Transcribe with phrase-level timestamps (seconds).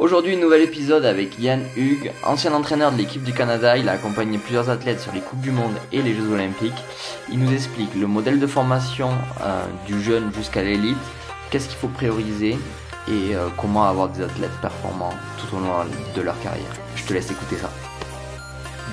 [0.00, 3.76] Aujourd'hui, nouvel épisode avec Yann Hugues, ancien entraîneur de l'équipe du Canada.
[3.76, 6.82] Il a accompagné plusieurs athlètes sur les Coupes du Monde et les Jeux Olympiques.
[7.30, 9.10] Il nous explique le modèle de formation
[9.42, 10.96] euh, du jeune jusqu'à l'élite,
[11.50, 12.58] qu'est-ce qu'il faut prioriser
[13.08, 15.84] et euh, comment avoir des athlètes performants tout au long
[16.16, 16.72] de leur carrière.
[16.96, 17.68] Je te laisse écouter ça.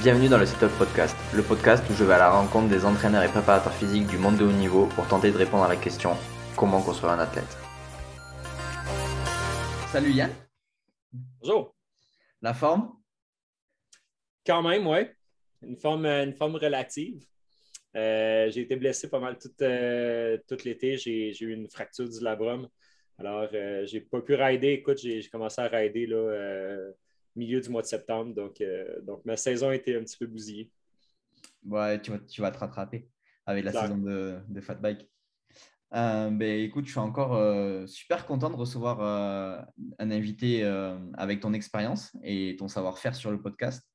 [0.01, 3.23] Bienvenue dans le Setup Podcast, le podcast où je vais à la rencontre des entraîneurs
[3.23, 6.17] et préparateurs physiques du monde de haut niveau pour tenter de répondre à la question
[6.57, 7.57] comment construire un athlète?
[9.93, 10.31] Salut Yann.
[11.39, 11.75] Bonjour.
[12.41, 12.93] La forme?
[14.46, 15.00] Quand même, oui.
[15.61, 17.25] Une forme, une forme relative.
[17.96, 20.97] Euh, j'ai été blessé pas mal tout, euh, l'été.
[20.97, 22.68] J'ai, eu une fracture du labrum.
[23.18, 24.74] Alors, euh, j'ai pas pu rider.
[24.74, 26.91] Écoute, j'ai, commencé à rider là,
[27.36, 28.33] milieu du mois de septembre.
[28.33, 28.63] Donc,
[29.04, 30.71] donc, ma saison a été un petit peu bousillée.
[31.65, 33.09] Ouais, tu vas, tu vas te rattraper
[33.45, 35.09] avec la saison de, de Fat Bike.
[35.94, 39.61] Euh, ben, écoute, je suis encore euh, super content de recevoir euh,
[40.00, 40.63] un invité
[41.13, 43.88] avec ton expérience et ton savoir-faire sur le podcast.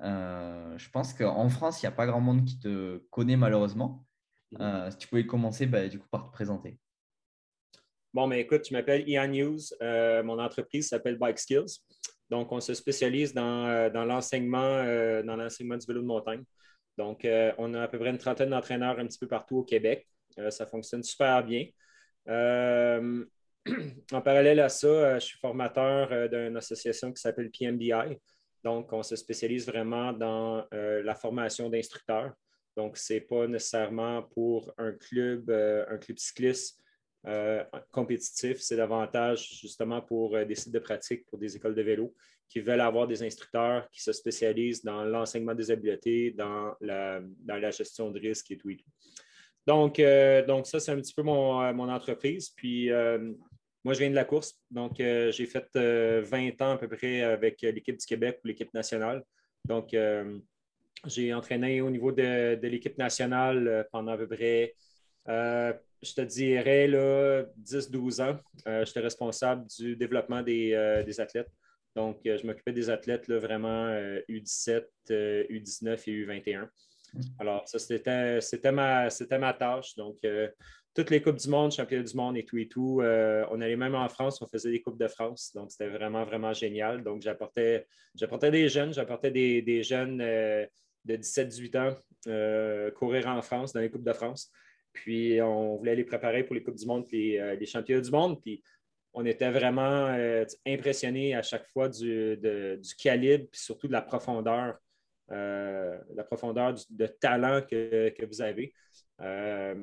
[0.00, 4.04] je pense qu'en France, il n'y a pas grand monde qui te connaît malheureusement.
[4.52, 4.90] Mhm.
[4.92, 6.78] si tu pouvais commencer ben, du coup, par te présenter.
[8.12, 9.58] Bon, mais écoute, je m'appelle Ian News.
[10.24, 11.80] mon entreprise s'appelle Bike Skills.
[12.30, 16.44] Donc, on se spécialise dans, dans l'enseignement du vélo de montagne.
[16.96, 17.26] Donc,
[17.58, 20.06] on a à peu près une trentaine d'entraîneurs un petit peu partout au Québec.
[20.38, 21.66] Euh, ça fonctionne super bien.
[22.28, 23.24] Euh,
[24.12, 28.18] en parallèle à ça, euh, je suis formateur d'une association qui s'appelle PMDI.
[28.62, 32.32] Donc, on se spécialise vraiment dans la formation d'instructeurs.
[32.76, 36.80] Donc, ce n'est pas nécessairement pour un club, un club cycliste
[37.90, 42.14] compétitif, c'est davantage justement pour des sites de pratique, pour des écoles de vélo
[42.48, 47.56] qui veulent avoir des instructeurs qui se spécialisent dans l'enseignement des habiletés, dans la, dans
[47.56, 48.90] la gestion de risques et tout et tout.
[49.66, 52.50] Donc, euh, donc ça, c'est un petit peu mon, euh, entreprise.
[52.50, 53.32] Puis, euh,
[53.84, 54.58] moi, je viens de la course.
[54.70, 59.22] Donc, j'ai fait 20 ans à peu près avec l'équipe du Québec ou l'équipe nationale.
[59.66, 59.94] Donc,
[61.06, 64.74] j'ai entraîné au niveau de, l'équipe nationale pendant à peu près,
[65.26, 68.38] je te dirais, 10-12 ans.
[68.86, 70.74] J'étais responsable du développement des,
[71.18, 71.52] athlètes.
[71.94, 73.90] Donc, je m'occupais des athlètes vraiment
[74.30, 76.68] U17, U19 et U21.
[77.38, 79.08] Alors, ça, c'était ma,
[79.38, 79.94] ma tâche.
[79.96, 80.48] Donc, euh,
[80.94, 83.00] toutes les Coupes du Monde, Championnats du Monde et tout et tout.
[83.00, 85.52] Euh, on allait même en France, on faisait des Coupes de France.
[85.54, 87.02] Donc, c'était vraiment, vraiment génial.
[87.02, 87.86] Donc, j'apportais
[88.50, 90.66] des jeunes, j'apportais des, jeunes euh,
[91.04, 91.96] de 17-18 ans
[92.96, 94.50] courir en France, dans les Coupes de France.
[94.92, 98.40] Puis, on voulait les préparer pour les Coupes du Monde les Championnats du Monde.
[98.40, 98.62] Puis,
[99.16, 100.08] on était vraiment
[100.66, 104.76] impressionnés à chaque fois du, du calibre et surtout de la profondeur
[105.30, 108.74] euh, la profondeur de talent que, vous avez.
[109.20, 109.74] Euh,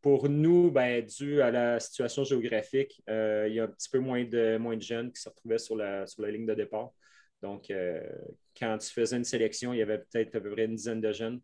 [0.00, 3.98] pour nous, ben, dû à la situation géographique, euh, il y a un petit peu
[3.98, 6.90] moins de, moins de jeunes qui se retrouvaient sur la, sur ligne de départ.
[7.42, 7.70] Donc,
[8.58, 11.12] quand tu faisais une sélection, il y avait peut-être à peu près une dizaine de
[11.12, 11.40] jeunes.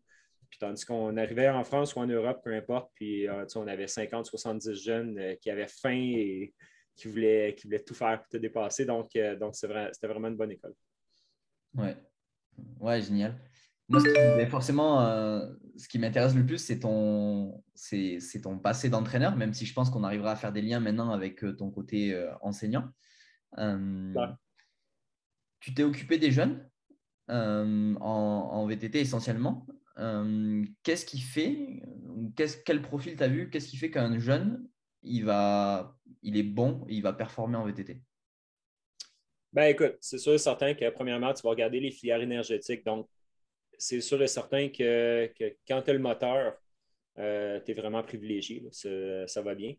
[0.49, 4.25] Puis, tandis qu'on arrivait en France ou en Europe, peu importe, puis on avait 50,
[4.25, 6.53] 70 jeunes qui avaient faim et
[6.95, 8.85] qui voulaient, qui voulaient tout faire pour te dépasser.
[8.85, 10.73] Donc, donc c'était vraiment une bonne école.
[11.75, 11.95] Ouais,
[12.79, 13.39] Ouais, génial.
[13.89, 15.45] Moi, ce qui, forcément, euh,
[15.77, 19.89] ce qui m'intéresse le plus, c'est ton, c'est, ton passé d'entraîneur, même si je pense
[19.89, 22.89] qu'on arrivera à faire des liens maintenant avec euh, ton côté euh, enseignant.
[25.59, 26.67] Tu t'es occupé des jeunes
[27.29, 29.65] en, en, VTT essentiellement.
[30.83, 31.81] qu'est-ce qui fait,
[32.65, 34.67] quel profil tu as vu, qu'est-ce qui fait qu'un jeune,
[35.03, 38.01] il, va, il est bon, il va performer en VTT
[39.53, 42.83] ben écoute, c'est sûr et certain que premièrement, tu vas regarder les filières énergétiques.
[42.85, 43.07] Donc,
[43.77, 45.31] c'est sûr et certain que,
[45.67, 46.55] quand tu as le moteur,
[47.19, 48.67] euh, tu es vraiment privilégié.
[48.71, 49.75] Ça, va bien.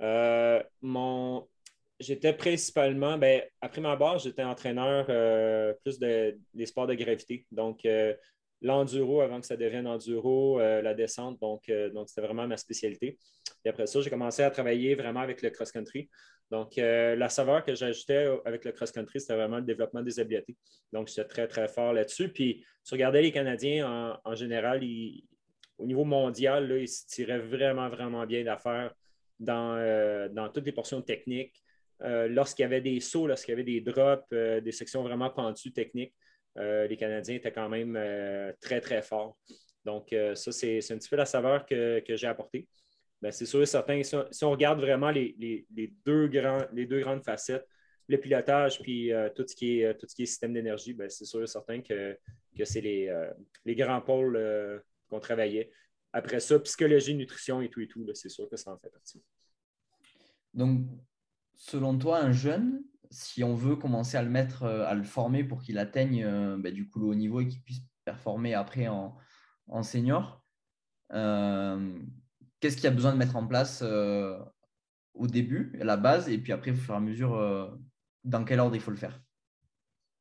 [0.00, 1.46] Euh, mon,
[1.98, 7.46] j'étais principalement, ben, après ma base, j'étais entraîneur euh, plus des sports de gravité.
[7.50, 7.86] Donc,
[8.62, 11.38] l'enduro avant que ça devienne enduro, la descente.
[11.40, 13.18] Donc, donc c'était vraiment ma spécialité.
[13.66, 16.08] Et après ça, j'ai commencé à travailler vraiment avec le cross-country.
[16.50, 20.56] Donc, euh, la saveur que j'ajoutais avec le cross-country, c'était vraiment le développement des habiletés.
[20.92, 22.28] Donc, j'étais très, très fort là-dessus.
[22.28, 24.82] Puis, tu regardais les Canadiens en, général,
[25.78, 28.92] au niveau mondial, ils se tiraient vraiment, vraiment bien d'affaires
[29.38, 31.62] dans, euh, toutes les portions techniques.
[32.02, 35.72] Euh, lorsqu'il y avait des sauts, lorsqu'il y avait des drops, des sections vraiment pentues
[35.72, 36.14] techniques,
[36.56, 37.96] les Canadiens étaient quand même
[38.60, 39.38] très, très forts.
[39.84, 42.66] Donc, ça, c'est un petit peu la saveur que j'ai apportée.
[43.22, 45.66] Ben, c'est sûr et certain, si on, regarde vraiment les,
[46.06, 46.28] deux
[47.00, 47.66] grandes facettes,
[48.08, 50.94] le pilotage puis euh, tout, ce qui est, euh, tout ce qui est système d'énergie,
[50.94, 52.18] ben, c'est sûr et certain que,
[52.64, 53.30] c'est les, euh,
[53.64, 55.70] les, grands pôles qu'on travaillait.
[56.12, 59.22] Après ça, psychologie, nutrition et tout et tout, c'est sûr que ça en fait partie.
[60.54, 60.86] Donc,
[61.54, 65.62] selon toi, un jeune, si on veut commencer à le mettre, à le former pour
[65.62, 70.42] qu'il atteigne bah, du coup le haut niveau et qu'il puisse performer après en senior,
[72.60, 76.38] qu'est-ce qu'il y a besoin de mettre en place au début, à la base, et
[76.38, 77.78] puis après, au fur et à mesure,
[78.24, 79.20] dans quel ordre il faut le faire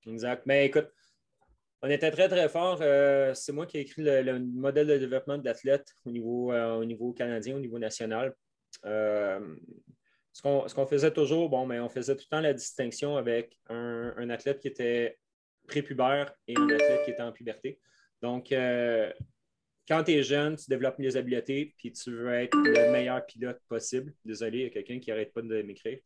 [0.07, 0.43] Exact.
[0.45, 0.89] Mais écoute,
[1.81, 2.79] on était très, très fort.
[2.81, 6.75] Euh, c'est moi qui ai écrit le, modèle de développement de l'athlète au, niveau, euh,
[6.75, 8.35] au niveau canadien, au niveau national.
[8.85, 9.55] Euh,
[10.33, 14.29] ce qu'on faisait toujours, bon, mais on faisait tout le temps la distinction avec un,
[14.29, 15.17] athlète qui était
[15.67, 17.79] prépubère et un athlète qui était en puberté.
[18.21, 18.53] Donc,
[19.89, 23.59] quand tu es jeune, tu développes les habiletés, puis tu veux être le meilleur pilote
[23.67, 24.13] possible.
[24.23, 25.97] Désolé, il y a quelqu'un qui n'arrête pas de m'écrire.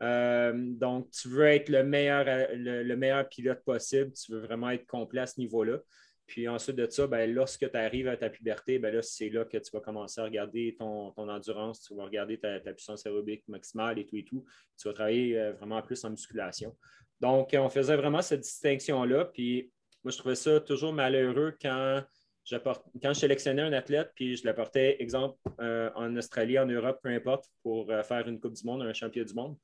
[0.00, 4.12] Euh, donc, tu veux être le meilleur, le, meilleur pilote possible.
[4.12, 5.78] Tu veux vraiment être complet à ce niveau-là.
[6.26, 9.44] Puis ensuite de ça, ben, lorsque tu arrives à ta puberté, ben là, c'est là
[9.44, 13.98] que tu vas commencer à regarder ton, endurance, tu vas regarder ta, puissance aérobique maximale
[13.98, 14.44] et tout et tout.
[14.78, 16.74] Tu vas travailler euh, vraiment plus en musculation.
[17.20, 19.26] Donc, on faisait vraiment cette distinction-là.
[19.26, 19.70] Puis
[20.04, 22.02] moi, je trouvais ça toujours malheureux quand,
[22.50, 27.10] quand je sélectionnais un athlète, puis je l'apportais, exemple, euh, en Australie, en Europe, peu
[27.10, 29.56] importe, pour faire une Coupe du Monde, un champion du monde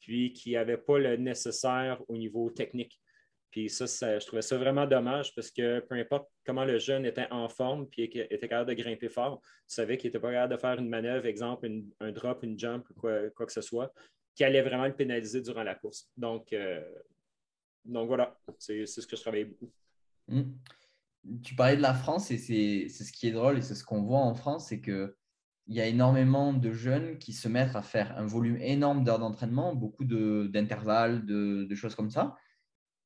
[0.00, 3.00] puis qui n'avait pas le nécessaire au niveau technique.
[3.50, 3.86] Puis ça,
[4.18, 7.88] je trouvais ça vraiment dommage parce que peu importe comment le jeune était en forme
[7.88, 10.88] puis était capable de grimper fort, tu savais qu'il n'était pas capable de faire une
[10.88, 11.68] manœuvre, exemple,
[12.00, 13.92] un drop, une jump, quoi, quoi que ce soit,
[14.34, 16.08] qui allait vraiment le pénaliser durant la course.
[16.16, 16.80] Donc, euh,
[17.84, 19.72] donc voilà, c'est ce que je travaillais beaucoup.
[20.28, 20.42] Mmh.
[21.42, 24.02] Tu parlais de la France et c'est ce qui est drôle et c'est ce qu'on
[24.02, 25.16] voit en France, c'est que
[25.70, 29.20] il y a énormément de jeunes qui se mettent à faire un volume énorme d'heures
[29.20, 32.36] d'entraînement, beaucoup d'intervalles, de, choses comme ça.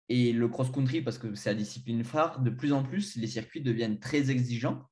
[0.08, 3.60] Et le cross-country, parce que c'est la discipline phare, de plus en plus, les circuits
[3.60, 4.82] deviennent très exigeants.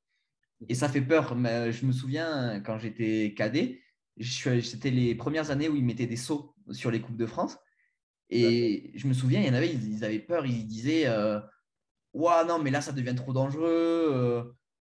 [0.69, 1.35] Et ça fait peur.
[1.35, 3.81] Mais je me souviens, quand j'étais cadet,
[4.21, 7.57] c'était les premières années où ils mettaient des sauts sur les Coupes de France.
[8.29, 11.41] Et je me souviens, il y en avait, ils, avaient peur, ils disaient euh,
[12.15, 14.11] non, mais là, ça devient trop dangereux.
[14.13, 14.45] Euh,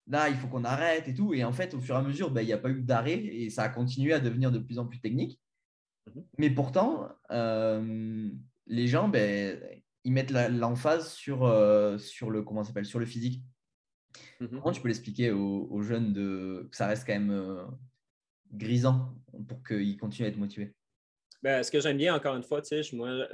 [0.07, 1.33] là, il faut qu'on arrête et tout.
[1.33, 3.17] Et en fait, au fur et à mesure, ben, il n'y a pas eu d'arrêt
[3.17, 5.39] et ça a continué à devenir de plus en plus technique.
[6.07, 6.23] Mhm.
[6.37, 8.29] Mais pourtant, euh,
[8.67, 9.59] les gens, ben,
[10.03, 13.43] ils mettent l'emphase sur, euh, sur, le, comment s'appelle, sur le physique.
[14.39, 14.59] Mhm.
[14.59, 17.65] Comment tu peux l'expliquer aux, jeunes de, que ça reste quand même euh,
[18.51, 19.15] grisant
[19.47, 20.75] pour qu'ils continuent à être motivés
[21.43, 22.61] ben, ce que j'aime bien, encore une fois,
[22.93, 23.27] moi,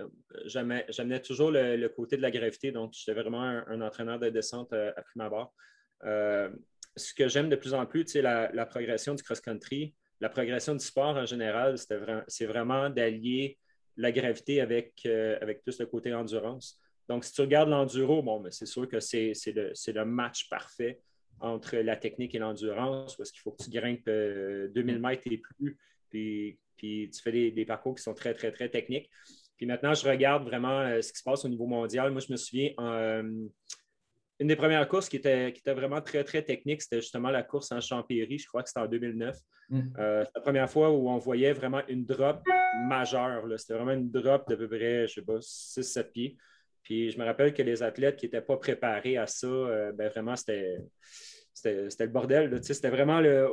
[0.45, 2.71] j'amenais toujours le, côté de la gravité.
[2.71, 5.53] Donc, j'étais vraiment un, entraîneur de descente à prime abord.
[6.06, 6.50] Euh,
[6.95, 10.83] ce que j'aime de plus en plus, la, la progression du cross-country, la progression du
[10.83, 11.75] sport en général,
[12.27, 13.59] c'est vraiment d'allier
[13.95, 16.79] la gravité avec, euh, avec plus le côté endurance.
[17.07, 21.00] Donc, si tu regardes l'enduro, bon, c'est sûr que c'est le, le, match parfait
[21.39, 25.38] entre la technique et l'endurance, parce qu'il faut que tu grimpes 2000 euh, mètres et
[25.38, 25.77] plus,
[26.09, 29.10] puis, puis tu fais des, parcours qui sont très, très, très techniques.
[29.58, 32.12] Puis maintenant, je regarde vraiment ce qui se passe au niveau mondial.
[32.12, 33.22] Moi, je me souviens, en,
[34.40, 37.44] une des premières courses qui était, qui était vraiment très, très technique, c'était justement la
[37.44, 38.38] course en Champéry.
[38.38, 39.36] Je crois que c'était en 2009.
[39.70, 39.80] Mm.
[40.00, 42.42] Euh, c'est la première fois où on voyait vraiment une drop
[42.88, 43.44] majeure.
[43.58, 46.38] C'était vraiment une drop d'à peu près, je sais pas, 6-7 pieds.
[46.84, 50.10] Puis je me rappelle que les athlètes qui n'étaient pas préparés à ça, euh, ben
[50.10, 50.78] vraiment, c'était.
[51.61, 52.63] C'était le bordel.
[52.63, 53.50] C'était vraiment le.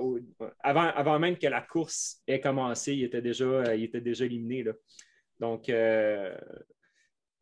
[0.61, 4.63] avant, avant même que la course ait commencé, il était déjà, il était déjà éliminé.
[4.63, 4.73] Là.
[5.41, 6.37] Donc, euh,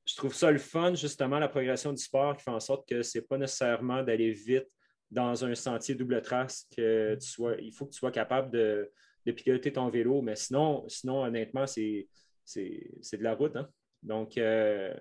[0.07, 3.03] je trouve ça le fun, justement, la progression du sport qui fait en sorte que
[3.03, 4.67] ce n'est pas nécessairement d'aller vite
[5.11, 8.91] dans un sentier double trace, que tu sois, il faut que tu sois capable de,
[9.33, 12.09] piloter ton vélo, mais sinon, sinon honnêtement, c'est
[12.57, 13.57] de la route.
[13.57, 13.69] Hein.
[14.03, 14.93] Donc, euh,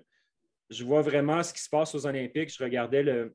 [0.70, 2.54] je vois vraiment ce qui se passe aux Olympiques.
[2.56, 3.34] Je regardais, le,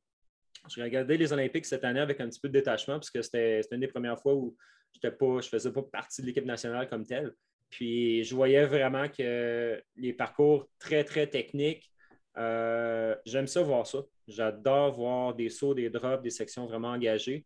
[0.68, 3.62] je regardais les Olympiques cette année avec un petit peu de détachement, parce que c'était
[3.72, 4.56] une des premières fois où
[5.02, 7.34] je ne faisais pas partie de l'équipe nationale comme telle.
[7.70, 11.92] Puis je voyais vraiment que les parcours très, très techniques,
[12.38, 14.00] euh, j'aime ça voir ça.
[14.28, 17.46] J'adore voir des sauts, des drops, des sections vraiment engagées.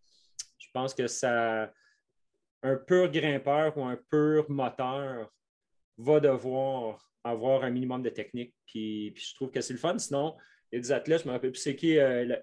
[0.58, 1.72] Je pense que ça,
[2.62, 5.32] un pur grimpeur ou un pur moteur
[5.98, 8.54] va devoir avoir un minimum de technique.
[8.66, 9.98] Puis, je trouve que c'est le fun.
[9.98, 10.36] Sinon,
[10.74, 12.36] y a des athlètes, je me rappelle plus c'est qui euh,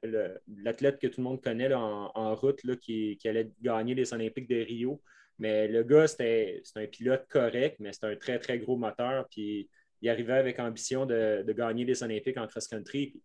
[0.47, 4.49] l'athlète que tout le monde connaît en, route là, qui, qui, allait gagner les Olympiques
[4.49, 5.03] de Rio.
[5.39, 9.27] Mais le gars, c'était un pilote correct, mais c'est un très, très gros moteur.
[9.31, 9.69] Puis
[10.01, 13.21] il arrivait avec ambition de, gagner les Olympiques en cross-country.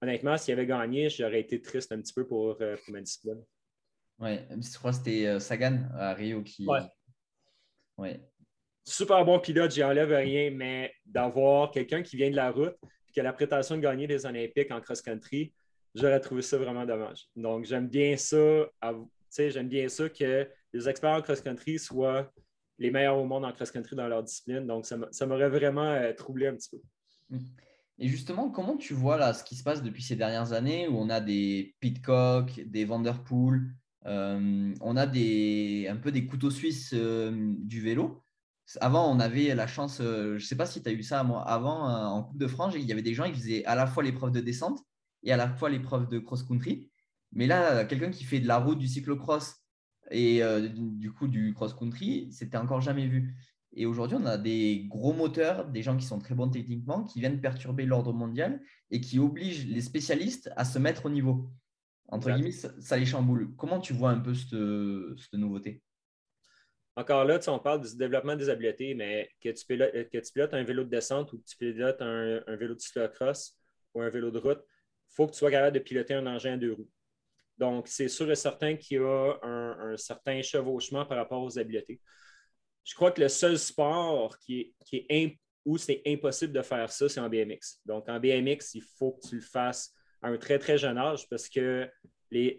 [0.00, 3.42] Honnêtement, s'il avait gagné, j'aurais été triste un petit peu pour, euh, pour ma discipline.
[4.20, 6.66] Oui, je crois que c'était euh, Sagan à Rio qui.
[6.66, 6.80] Ouais.
[7.98, 8.20] ouais.
[8.84, 12.76] Super bon pilote, j'y enlève rien, mais d'avoir quelqu'un qui vient de la route
[13.08, 15.52] et qui a la prétention de gagner les Olympiques en cross-country,
[15.94, 17.28] j'aurais trouvé ça vraiment dommage.
[17.36, 18.66] Donc, j'aime bien ça.
[19.36, 22.32] J'aime bien ça que les experts en cross-country soient
[22.78, 24.66] les meilleurs au monde en cross-country dans leur discipline.
[24.66, 26.80] Donc, ça m'aurait vraiment euh, troublé un petit peu.
[27.30, 27.38] Mm.
[28.00, 30.96] Et justement, comment tu vois là ce qui se passe depuis ces dernières années où
[30.96, 33.72] on a des Pitcock, des Vanderpool,
[34.06, 38.22] euh, on a des, un peu des couteaux suisses euh, du vélo?
[38.80, 41.22] Avant, on avait la chance, euh, je ne sais pas si tu as eu ça
[41.24, 43.86] moi, avant en Coupe de France, il y avait des gens qui faisaient à la
[43.86, 44.80] fois l'épreuve de descente
[45.22, 46.90] et à la fois l'épreuve de cross-country.
[47.32, 49.56] Mais là, quelqu'un qui fait de la route, du cyclocross
[50.10, 53.34] et du coup du cross-country, c'était encore jamais vu.
[53.74, 57.20] Et aujourd'hui, on a des gros moteurs, des gens qui sont très bons techniquement, qui
[57.20, 58.60] viennent perturber l'ordre mondial
[58.90, 61.50] et qui obligent les spécialistes à se mettre au niveau.
[62.08, 63.54] Entre guillemets, ça, les chamboule.
[63.56, 65.82] Comment tu vois un peu cette, nouveauté?
[66.98, 70.88] Encore là, on parle du développement des habiletés, mais que tu, pilotes, un vélo de
[70.88, 73.56] descente ou que tu pilotes un, vélo de cyclocross
[73.94, 76.54] ou un vélo de route, il faut que tu sois capable de piloter un engin
[76.54, 76.90] à deux roues.
[77.56, 82.00] Donc, c'est sûr et certain qu'il y a un, certain chevauchement par rapport aux habiletés.
[82.82, 87.20] Je crois que le seul sport qui est, où c'est impossible de faire ça, c'est
[87.20, 87.78] en BMX.
[87.86, 91.28] Donc, en BMX, il faut que tu le fasses à un très, très jeune âge
[91.28, 91.88] parce que
[92.32, 92.58] les,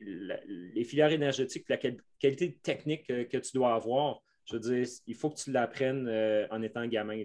[0.85, 5.37] filières énergétiques, la qualité technique que, tu dois avoir, je veux dire, il faut que
[5.37, 7.23] tu l'apprennes euh, en étant gamin.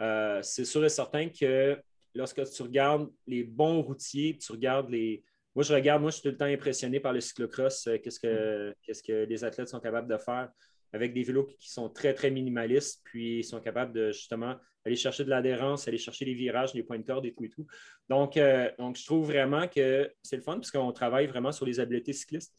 [0.00, 1.78] Euh, c'est sûr et certain que
[2.14, 5.24] lorsque tu regardes les bons routiers, tu regardes les.
[5.54, 8.20] Moi, je regarde, moi, je suis tout le temps impressionné par le cyclocross, euh, qu'est-ce
[8.20, 10.50] que, qu'est-ce que les athlètes sont capables de faire
[10.94, 14.96] avec des vélos qui sont très, très minimalistes, puis ils sont capables de justement aller
[14.96, 17.66] chercher de l'adhérence, aller chercher les virages, les points de corde et tout et tout.
[18.10, 18.38] Donc,
[18.78, 22.52] donc je trouve vraiment que c'est le fun puisqu'on travaille vraiment sur les habiletés cyclistes.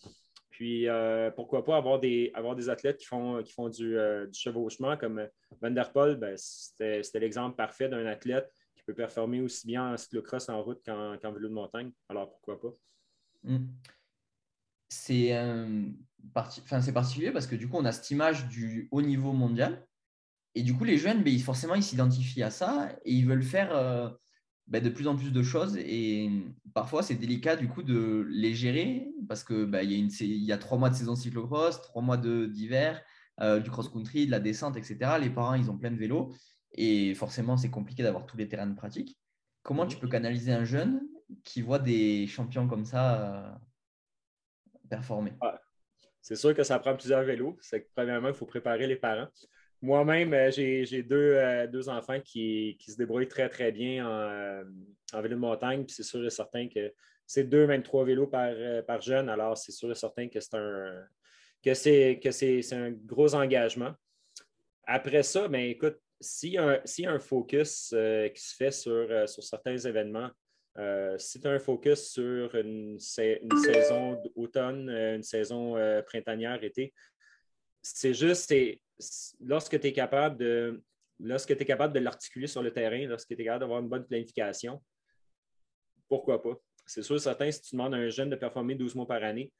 [0.53, 4.27] Puis, euh, pourquoi pas avoir des, avoir des athlètes qui font, qui font du, euh,
[4.31, 5.27] chevauchement comme
[5.59, 9.97] Van der Poel, ben, c'était l'exemple parfait d'un athlète qui peut performer aussi bien en
[9.97, 11.91] cyclocross en route qu'en vélo de montagne.
[12.07, 12.77] Alors, pourquoi pas?
[13.41, 13.65] Hmm.
[14.89, 15.33] C'est
[16.35, 19.83] particulier parce que du coup, on a cette image du haut niveau mondial
[20.53, 24.19] et du coup, les jeunes, ben, forcément, ils s'identifient à ça et ils veulent faire
[24.67, 25.77] ben, de plus en plus de choses.
[25.77, 26.29] Et
[26.73, 30.89] parfois, c'est délicat du coup de les gérer parce que il, y a trois mois
[30.89, 33.01] de saison cyclocross, trois mois d'hiver,
[33.41, 35.17] euh, du cross-country, de la descente, etc.
[35.19, 36.33] Les parents, ils ont plein de vélos
[36.73, 39.19] et forcément, c'est compliqué d'avoir tous les terrains de pratique.
[39.61, 41.01] Comment tu peux canaliser un jeune
[41.43, 43.51] qui voit des champions comme ça euh,
[44.89, 45.33] performer?
[46.21, 47.57] C'est sûr que ça prend plusieurs vélos.
[47.61, 49.27] C'est que, premièrement, il faut préparer les parents.
[49.83, 54.63] Moi-même, euh, j'ai euh, deux, enfants qui, se débrouillent très, très bien en, euh,
[55.15, 55.83] vélo de montagne.
[55.83, 56.93] Puis c'est sûr et certain que
[57.27, 59.27] c'est deux, même trois vélos par, jeune.
[59.27, 61.05] Alors, c'est sûr et certain que c'est un,
[61.61, 63.91] que c'est, un gros engagement.
[64.85, 67.93] Après ça, bien, écoute, s'il y, a un focus
[68.33, 70.29] qui se fait sur, sur certains événements,
[71.17, 75.75] si tu as un focus sur une saison d'automne, une saison
[76.05, 76.93] printanière, été,
[77.83, 78.53] c'est juste,
[79.41, 80.81] lorsque tu es capable de
[81.19, 84.05] lorsque tu capable de l'articuler sur le terrain, lorsque tu es capable d'avoir une bonne
[84.05, 84.81] planification,
[86.07, 86.59] pourquoi pas?
[86.85, 89.53] C'est sûr, certain, si tu demandes à un jeune de performer 12 mois par année,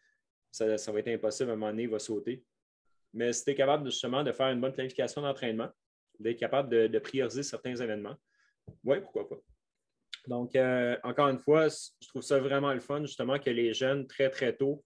[0.52, 2.44] ça, va être impossible, à un moment donné, il va sauter.
[3.14, 5.70] Mais si tu es capable justement de faire une bonne planification d'entraînement,
[6.20, 8.16] d'être capable de, prioriser certains événements,
[8.84, 9.38] oui, pourquoi pas?
[10.28, 14.08] Donc, euh, encore une fois, je trouve ça vraiment le fun, justement, que les jeunes,
[14.08, 14.84] très, très tôt,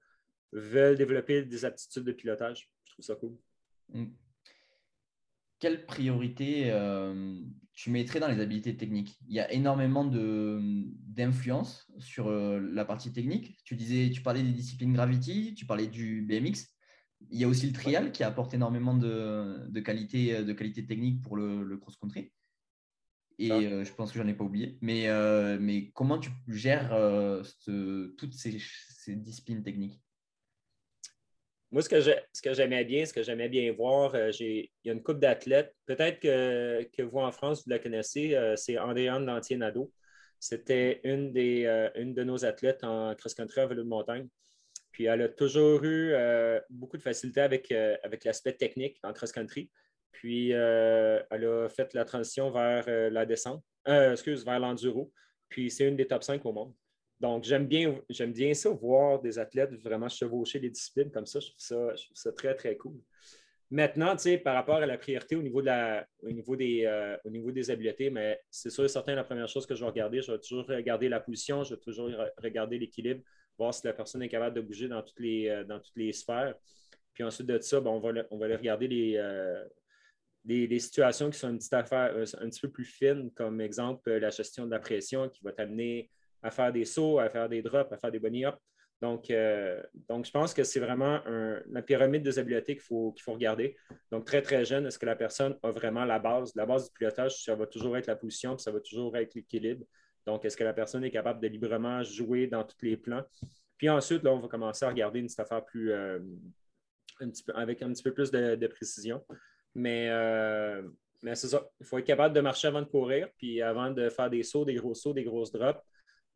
[0.52, 2.70] veulent développer des aptitudes de pilotage.
[2.98, 3.38] Trouve ça cool.
[3.94, 4.08] Mm
[5.60, 7.40] quelle priorité euh,
[7.74, 9.18] tu mettrais dans les habiletés techniques?
[9.28, 13.58] Il y a énormément d'influence sur euh, la partie technique.
[13.64, 16.68] Tu disais, tu parlais des disciplines Gravity, tu parlais du BMX.
[17.32, 21.36] Il y a aussi le trial qui apporte énormément de, qualité, de qualité technique pour
[21.36, 22.32] le, cross-country.
[23.40, 24.78] Et euh, je pense que j'en ai pas oublié.
[24.82, 25.08] Mais,
[25.60, 26.96] mais comment tu gères
[28.18, 30.00] toutes ces disciplines techniques?
[31.72, 35.04] Moi, ce que, j'aimais bien, ce que j'aimais bien voir, euh, il y a une
[35.04, 35.76] coupe d'athlètes.
[35.86, 39.92] Peut-être que, vous en France, vous la connaissez, euh, c'est Andréane Lantier-Nadeau.
[40.40, 44.28] C'était une, euh, une de nos athlètes en cross-country en vélo de montagne.
[44.92, 46.16] Puis elle a toujours eu
[46.72, 49.70] beaucoup de facilité avec, avec l'aspect technique en cross-country.
[50.12, 55.12] Puis elle a fait la transition vers la descente, excuse, vers l'enduro.
[55.50, 56.74] Puis c'est une des top 5 au monde.
[57.20, 61.40] Donc, j'aime bien, j'aime bien ça, voir des athlètes vraiment chevaucher les disciplines comme ça.
[61.40, 63.00] Je trouve ça, très, très cool.
[63.70, 67.52] Maintenant, par rapport à la priorité au niveau, de au niveau, des, euh, au niveau
[67.52, 70.32] des habiletés, mais c'est sûr et certain, la première chose que je vais regarder, je
[70.32, 73.22] vais toujours regarder la position, je vais toujours regarder l'équilibre,
[73.58, 76.14] voir si la personne est capable de bouger dans toutes les, euh, dans toutes les
[76.14, 76.56] sphères.
[77.14, 79.66] Puis ensuite de ça, on, va, on va aller regarder les, euh,
[80.46, 84.30] des, situations qui sont une petite affaire, un petit peu plus fines, comme exemple la
[84.30, 86.10] gestion de la pression qui va t'amener
[86.44, 88.56] à faire des sauts, à faire des drops, à faire des bunny up.
[89.02, 91.22] Donc, euh, donc je pense que c'est vraiment
[91.70, 93.76] la pyramide des habiletés qu'il faut, faut regarder.
[94.12, 96.56] Donc, très, très jeune, est-ce que la personne a vraiment la base?
[96.56, 99.36] La base du pilotage, ça va toujours être la position, puis ça va toujours être
[99.36, 99.86] l'équilibre.
[100.26, 103.24] Donc, est-ce que la personne est capable de librement jouer dans tous les plans?
[103.78, 106.20] Puis ensuite, là, on va commencer à regarder une affaire plus, euh,
[107.54, 109.24] avec un petit peu plus de, précision.
[109.76, 110.82] Mais, euh,
[111.24, 111.70] mais c'est ça.
[111.80, 114.66] Il faut être capable de marcher avant de courir, puis avant de faire des sauts,
[114.66, 115.82] des gros sauts, des grosses drops.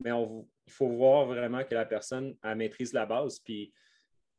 [0.04, 3.40] Mais il faut voir vraiment que la personne a maîtrise la base.
[3.40, 3.74] Puis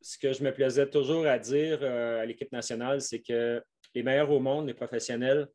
[0.00, 3.62] ce que je me plaisais toujours à dire euh, à l'équipe nationale, c'est que
[3.94, 5.46] les meilleurs au monde, les professionnels,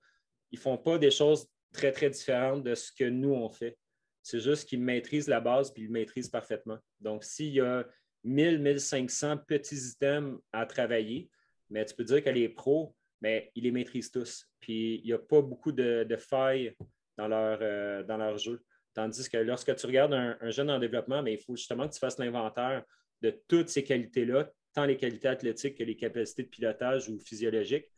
[0.52, 3.78] ils ne font pas des choses très, très différentes de ce que nous, on fait.
[4.24, 6.78] C'est juste qu'ils maîtrisent la base puis ils maîtrisent parfaitement.
[7.00, 7.86] Donc, s'il y a
[8.24, 11.30] 1000, 1500 petits items à travailler,
[11.70, 14.48] mais tu peux dire que les pros, mais ils les maîtrisent tous.
[14.60, 16.76] Puis, il n'y a pas beaucoup de, failles
[17.18, 18.64] dans leur, euh, dans leur jeu.
[18.98, 22.00] Tandis que lorsque tu regardes un, jeune en développement, mais il faut justement que tu
[22.00, 22.84] fasses l'inventaire
[23.22, 27.92] de toutes ces qualités-là, tant les qualités athlétiques que les capacités de pilotage ou physiologiques.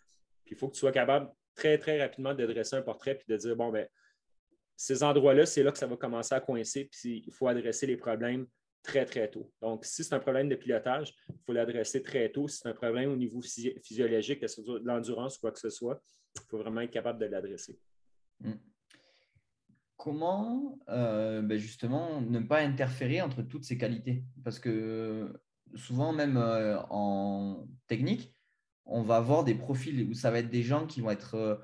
[0.44, 3.25] Puis il faut que tu sois capable très, très rapidement de dresser un portrait puis
[3.29, 3.88] de dire, bon, ben
[4.75, 7.96] ces endroits-là, c'est là que ça va commencer à coincer, puis il faut adresser les
[7.96, 8.46] problèmes
[8.84, 9.50] très, très tôt.
[9.62, 12.50] Donc, si c'est un problème de pilotage, il faut l'adresser très tôt.
[12.50, 16.03] Si c'est un problème au niveau physiologique, de l'endurance ou quoi que ce soit,
[16.36, 17.79] il faut vraiment être capable de l'adresser.
[18.41, 18.56] Hmm.
[20.00, 24.24] Comment, euh, ben justement, ne pas interférer entre toutes ces qualités?
[24.46, 25.41] Parce que
[25.75, 28.34] souvent, même euh, en technique,
[28.86, 31.56] on va avoir des profils où ça va être des gens qui vont être euh,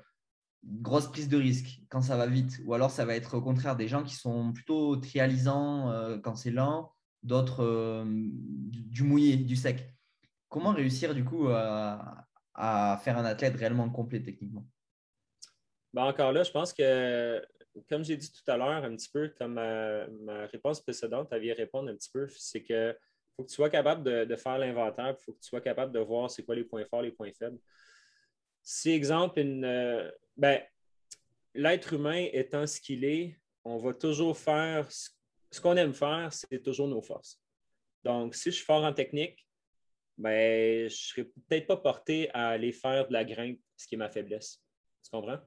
[0.62, 3.74] grosse prise de risque quand ça va vite, ou alors ça va être au contraire
[3.74, 9.94] des gens qui sont plutôt trialisants quand c'est lent, d'autres du mouillé, du sec.
[10.50, 12.26] Comment réussir du coup à,
[13.02, 14.66] faire un athlète réellement complet techniquement?
[15.94, 17.40] Ben encore là, je pense que,
[17.88, 21.90] comme j'ai dit tout à l'heure, un petit peu comme ma, réponse précédente avait répondre
[21.90, 22.96] un petit peu, c'est que
[23.36, 25.92] faut que tu sois capable de, de faire l'inventaire, il faut que tu sois capable
[25.92, 27.58] de voir c'est quoi les points forts, les points faibles.
[28.62, 30.60] Si, exemple, une, euh, ben,
[31.54, 36.62] l'être humain étant ce qu'il est, on va toujours faire ce, qu'on aime faire, c'est
[36.62, 37.40] toujours nos forces.
[38.04, 39.46] Donc, si je suis fort en technique,
[40.18, 43.94] ben, je ne serais peut-être pas porté à aller faire de la grimpe, ce qui
[43.94, 44.62] est ma faiblesse.
[45.04, 45.38] Tu comprends?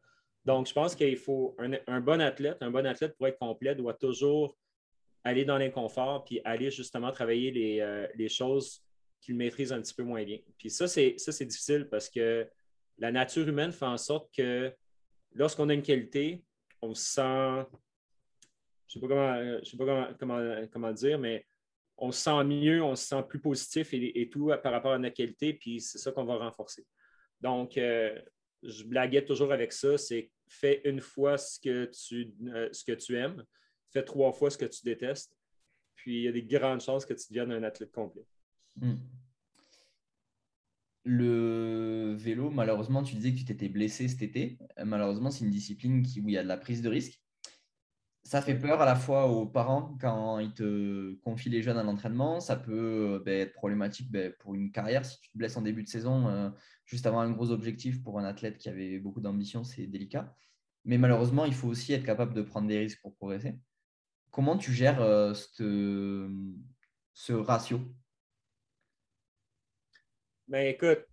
[0.46, 3.94] Donc, je pense qu'il faut un, bon athlète, un bon athlète pour être complet doit
[3.94, 4.58] toujours
[5.24, 8.84] aller dans l'inconfort puis aller justement travailler les, euh, choses
[9.22, 10.40] qu'il maîtrise un petit peu moins bien.
[10.58, 12.48] Puis ça, c'est difficile parce que
[12.98, 14.74] la nature humaine fait en sorte que
[15.34, 16.44] lorsqu'on a une qualité,
[16.82, 17.68] on se sent,
[18.88, 21.46] je ne sais pas, sais pas comment, comment, dire, mais
[21.98, 25.16] on se sent mieux, on se sent plus positif et, tout par rapport à notre
[25.16, 26.86] qualité, puis c'est ça qu'on va renforcer.
[27.42, 28.18] Donc, euh,
[28.64, 32.92] je blaguais toujours avec ça, c'est fais une fois ce que tu, euh, ce que
[32.94, 33.44] tu aimes,
[33.92, 35.36] fais trois fois ce que tu détestes,
[35.96, 38.26] puis il y a des grandes chances que tu deviennes un athlète complet.
[38.76, 38.96] Hmm.
[41.06, 44.60] Le vélo, malheureusement, tu disais que tu t'étais blessé cet été.
[44.84, 47.22] Malheureusement, c'est une discipline qui, où il y a de la prise de risque.
[48.30, 51.84] Ça fait peur à la fois aux parents quand ils te confient les jeunes à
[51.84, 52.40] l'entraînement.
[52.40, 55.04] Ça peut ben, être problématique ben, pour une carrière.
[55.04, 56.52] Si tu te blesses en début de saison, euh,
[56.86, 60.36] juste avoir un gros objectif pour un athlète qui avait beaucoup d'ambition, c'est délicat.
[60.86, 63.58] Mais malheureusement, il faut aussi être capable de prendre des risques pour progresser.
[64.30, 67.82] Comment tu gères euh, ce ratio?
[70.48, 71.04] Ben écoute,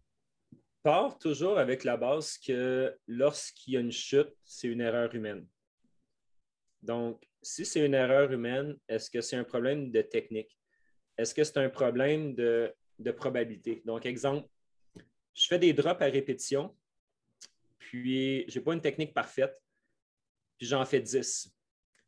[0.83, 5.47] part toujours avec la base que lorsqu'il y a une chute, c'est une erreur humaine.
[6.83, 10.59] Donc, si c'est une erreur humaine, est-ce que c'est un problème de technique?
[11.17, 12.75] Est-ce que c'est un problème de,
[13.17, 13.83] probabilité?
[13.85, 14.49] Donc, exemple,
[15.35, 16.77] je fais des drops à répétition,
[17.79, 19.57] puis je n'ai pas une technique parfaite,
[20.59, 21.53] puis j'en fais 10.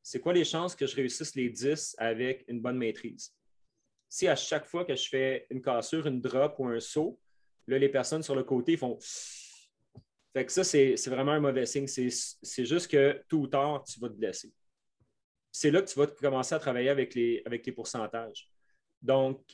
[0.02, 3.34] C'est quoi les chances que je réussisse les 10 avec une bonne maîtrise?
[4.08, 7.20] si à chaque fois que je fais une cassure, une drop ou un saut,
[7.66, 8.98] là, les personnes sur le côté font.
[10.32, 11.86] Fait que ça, c'est vraiment un mauvais signe.
[11.86, 14.52] C'est juste que tôt ou tard, tu vas te blesser.
[15.58, 18.48] C'est là que tu vas commencer à travailler avec les, pourcentages.
[19.02, 19.44] Donc,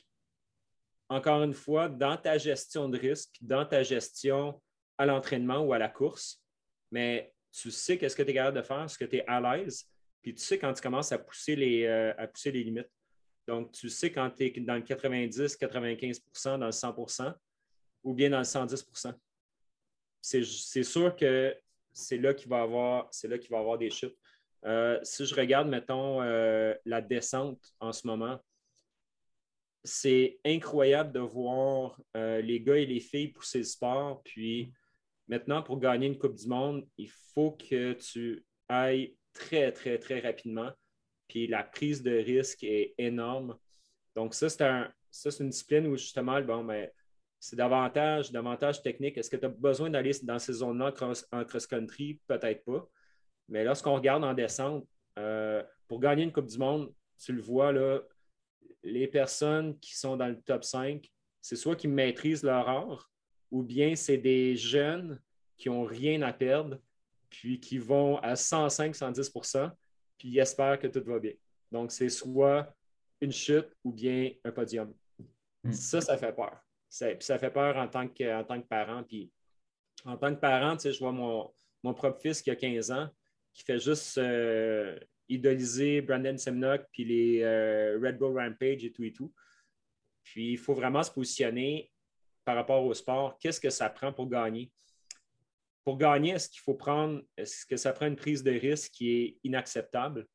[1.09, 4.61] encore une fois, dans ta gestion de risque, dans ta gestion
[4.99, 6.43] à l'entraînement ou à la course,
[6.91, 9.41] mais tu sais qu'est-ce que tu es capable de faire, ce que tu es à
[9.41, 9.89] l'aise,
[10.21, 12.13] puis tu sais quand tu commences à pousser les, euh,
[12.51, 12.91] limites.
[13.47, 17.33] Donc, tu sais quand tu es dans le 90, 95% dans le 100%
[18.03, 19.11] ou bien dans le 110%
[20.21, 21.57] C'est sûr que
[21.91, 24.15] c'est là qu'il va, avoir, là va avoir des chutes.
[24.65, 28.39] Euh, si je regarde, mettons, euh, la descente en ce moment,
[29.83, 34.23] c'est incroyable de voir euh, les gars et les filles pousser le sport.
[34.23, 34.73] Puis
[35.27, 40.19] maintenant, pour gagner une Coupe du Monde, il faut que tu ailles très, très, très
[40.19, 40.71] rapidement.
[41.27, 43.57] Puis la prise de risque est énorme.
[44.15, 46.89] Donc, ça, c'est une discipline où justement, bon, ben,
[47.39, 49.17] c'est davantage, davantage technique.
[49.17, 50.93] Est-ce que tu as besoin d'aller dans ces zones-là
[51.31, 52.19] en cross-country?
[52.27, 52.89] Peut-être pas.
[53.47, 54.87] Mais lorsqu'on regarde en descente,
[55.19, 58.01] euh, pour gagner une Coupe du Monde, tu le vois, là,
[58.83, 61.09] les personnes qui sont dans le top 5,
[61.41, 63.11] c'est soit qui maîtrisent leur art,
[63.51, 65.21] ou bien c'est des jeunes
[65.57, 66.79] qui n'ont rien à perdre,
[67.29, 69.71] puis qui vont à 105-110
[70.17, 71.33] puis ils espèrent que tout va bien.
[71.71, 72.73] Donc, c'est soit
[73.21, 74.93] une chute ou bien un podium.
[75.63, 75.71] Hmm.
[75.71, 76.57] Ça, ça fait peur.
[76.89, 79.03] Ça, ça fait peur en tant que, en tant que parent.
[79.03, 79.31] Puis,
[80.05, 81.51] en tant que parent, je vois mon,
[81.83, 83.09] mon propre fils qui a 15 ans,
[83.55, 89.03] qui fait juste euh, idoliser Brandon Semnock puis les euh, Red Bull Rampage et tout
[89.03, 89.33] et tout.
[90.23, 91.91] Puis il faut vraiment se positionner
[92.43, 93.39] par rapport au sport.
[93.39, 94.71] Qu'est-ce que ça prend pour gagner?
[95.83, 99.11] Pour gagner, est-ce qu'il faut prendre, est-ce que ça prend une prise de risque qui
[99.11, 100.27] est inacceptable,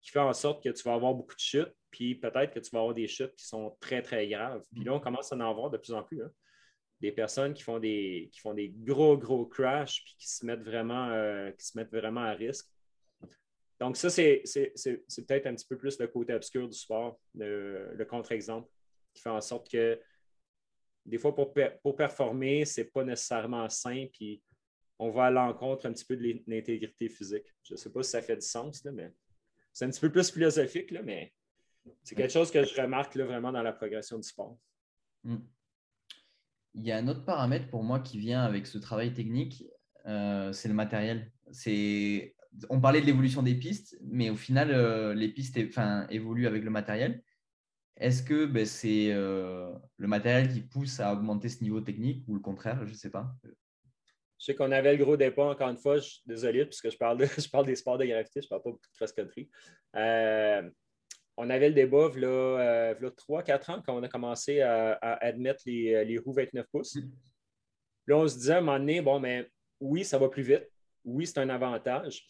[0.00, 2.70] qui fait en sorte que tu vas avoir beaucoup de chutes, puis peut-être que tu
[2.70, 4.64] vas avoir des chutes qui sont très, très graves.
[4.74, 6.22] Puis là, on commence à en avoir de plus en plus.
[6.22, 6.30] Hein
[7.04, 10.62] des personnes qui font des, qui font des gros, gros crashs puis qui se mettent
[10.62, 12.66] vraiment, euh, qui se mettent vraiment à risque.
[13.78, 14.42] Donc, ça, c'est
[15.26, 18.70] peut-être un petit peu plus le côté obscur du sport, le, contre-exemple,
[19.12, 20.00] qui fait en sorte que
[21.04, 24.42] des fois, pour, pour performer, ce n'est pas nécessairement sain, puis
[24.98, 27.44] on va à l'encontre un petit peu de l'intégrité physique.
[27.64, 29.12] Je ne sais pas si ça fait du sens, mais
[29.74, 31.34] c'est un petit peu plus philosophique, là, mais
[32.02, 34.56] c'est quelque chose que je remarque là, vraiment dans la progression du sport.
[35.24, 35.36] Mm
[36.74, 39.64] il y a un autre paramètre pour moi qui vient avec ce travail technique,
[40.06, 41.30] euh, c'est le matériel.
[42.68, 45.58] On parlait de l'évolution des pistes, mais au final, euh, les pistes
[46.10, 47.22] évoluent avec le matériel.
[47.96, 52.34] Est-ce que ben, c'est euh, le matériel qui pousse à augmenter ce niveau technique ou
[52.34, 52.80] le contraire?
[52.84, 53.32] Je ne sais pas.
[54.38, 57.18] Je sais qu'on avait le gros départ, encore une fois, je désolé, puisque je parle,
[57.38, 59.48] je parle des sports de gravité, je ne parle pas de cross-country
[61.36, 65.62] on avait le débat, il y a 3-4 ans, quand on a commencé à, admettre
[65.66, 66.96] les, les, roues 29 pouces.
[68.06, 70.68] Là, on se disait à un moment donné, bon, mais oui, ça va plus vite.
[71.04, 72.24] Oui, c'est un avantage.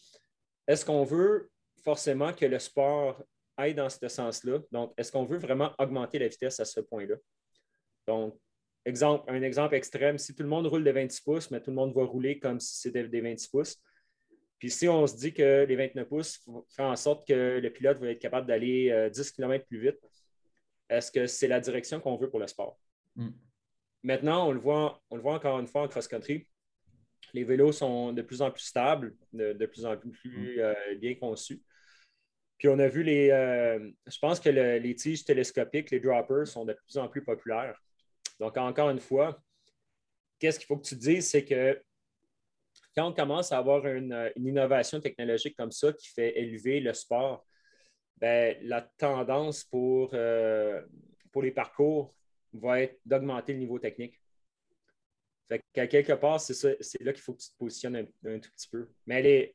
[0.67, 1.49] Est-ce qu'on veut
[1.83, 3.23] forcément que le sport
[3.57, 4.59] aille dans ce sens-là?
[4.71, 7.15] Donc, est-ce qu'on veut vraiment augmenter la vitesse à ce point-là?
[8.07, 8.37] Donc,
[8.85, 11.75] exemple, un exemple extrême, si tout le monde roule de 26 pouces, mais tout le
[11.75, 13.77] monde va rouler comme si c'était des 26 pouces,
[14.59, 17.99] puis si on se dit que les 29 pouces font en sorte que le pilote
[17.99, 19.99] va être capable d'aller 10 euh, km plus vite,
[20.89, 22.79] est-ce que c'est la direction qu'on veut pour le sport?
[23.15, 23.29] Mm.
[24.03, 26.47] Maintenant, on le, voit, on le voit encore une fois en cross-country.
[27.33, 30.59] Les vélos sont de plus en plus stables, de, plus en plus mm.
[30.59, 31.61] euh, bien conçus.
[32.57, 33.31] Puis on a vu les.
[33.31, 37.77] Euh, je pense que les tiges télescopiques, les droppers, sont de plus en plus populaires.
[38.39, 39.41] Donc, encore une fois,
[40.39, 41.81] qu'est-ce qu'il faut que tu dises, c'est que
[42.95, 47.45] quand on commence à avoir une, innovation technologique comme ça qui fait élever le sport,
[48.17, 50.81] ben, la tendance pour, euh,
[51.31, 52.13] pour les parcours
[52.53, 54.19] va être d'augmenter le niveau technique.
[55.73, 58.87] Quelque part, c'est là qu'il faut que tu te positionnes un, tout petit peu.
[59.05, 59.53] Mais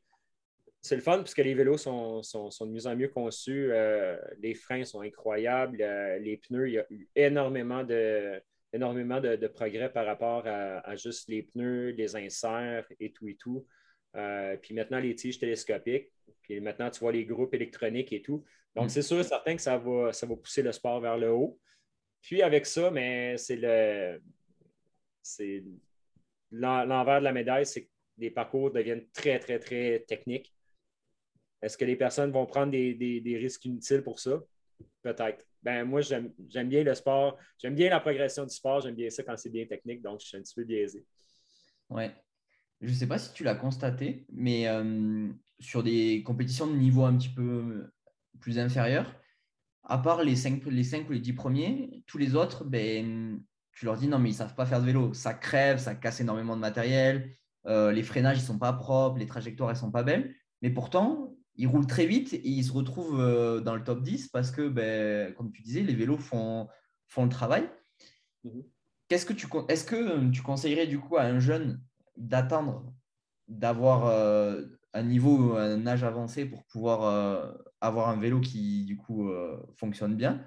[0.79, 3.71] c'est le fun puisque les vélos sont, de mieux en mieux conçus.
[3.71, 5.81] Euh, les freins sont incroyables.
[5.81, 8.41] Euh, les pneus, il y a eu énormément de,
[8.73, 13.65] énormément de, progrès par rapport à, juste les pneus, les inserts et tout et tout.
[14.15, 16.11] Euh, puis maintenant, les tiges télescopiques.
[16.41, 18.43] Puis maintenant, tu vois les groupes électroniques et tout.
[18.75, 18.89] Donc, mm.
[18.89, 21.59] c'est sûr et certain que ça va, ça va pousser le sport vers le haut.
[22.21, 24.21] Puis avec ça, mais c'est le.
[25.23, 25.63] C'est
[26.51, 30.53] l'envers de la médaille, c'est que les parcours deviennent très, très, très techniques.
[31.61, 34.41] Est-ce que les personnes vont prendre des risques inutiles pour ça?
[35.03, 36.31] Peut-être ben moi, j'aime
[36.69, 37.37] bien le sport.
[37.57, 38.81] J'aime bien la progression du sport.
[38.81, 40.01] J'aime bien ça quand c'est bien technique.
[40.01, 41.05] Donc, je suis un petit peu biaisé.
[41.89, 42.15] Ouais.
[42.81, 45.27] Je ne sais pas si tu l'as constaté, mais euh,
[45.59, 47.91] sur des compétitions de niveau un petit peu
[48.39, 49.15] plus inférieur,
[49.83, 53.39] à part les 5, les 5 ou les 10 premiers, tous les autres, ben,
[53.73, 55.13] tu leur dis non, mais ils ne savent pas faire de vélo.
[55.13, 57.35] Ça crève, ça casse énormément de matériel.
[57.67, 60.35] Euh, les freinages, ils ne sont pas propres, les trajectoires, ne sont pas belles.
[60.61, 61.30] Mais pourtant,
[61.61, 64.67] il roule très vite et il se retrouve euh, dans le top 10 parce que,
[64.67, 66.67] ben, comme tu disais, les vélos font,
[67.07, 67.69] font le travail.
[68.43, 68.63] Mhm.
[69.07, 71.79] Qu'est-ce que tu, est-ce que tu conseillerais du coup à un jeune
[72.17, 72.91] d'attendre
[73.47, 78.97] d'avoir euh, un niveau, un âge avancé pour pouvoir euh, avoir un vélo qui du
[78.97, 79.29] coup
[79.75, 80.43] fonctionne bien?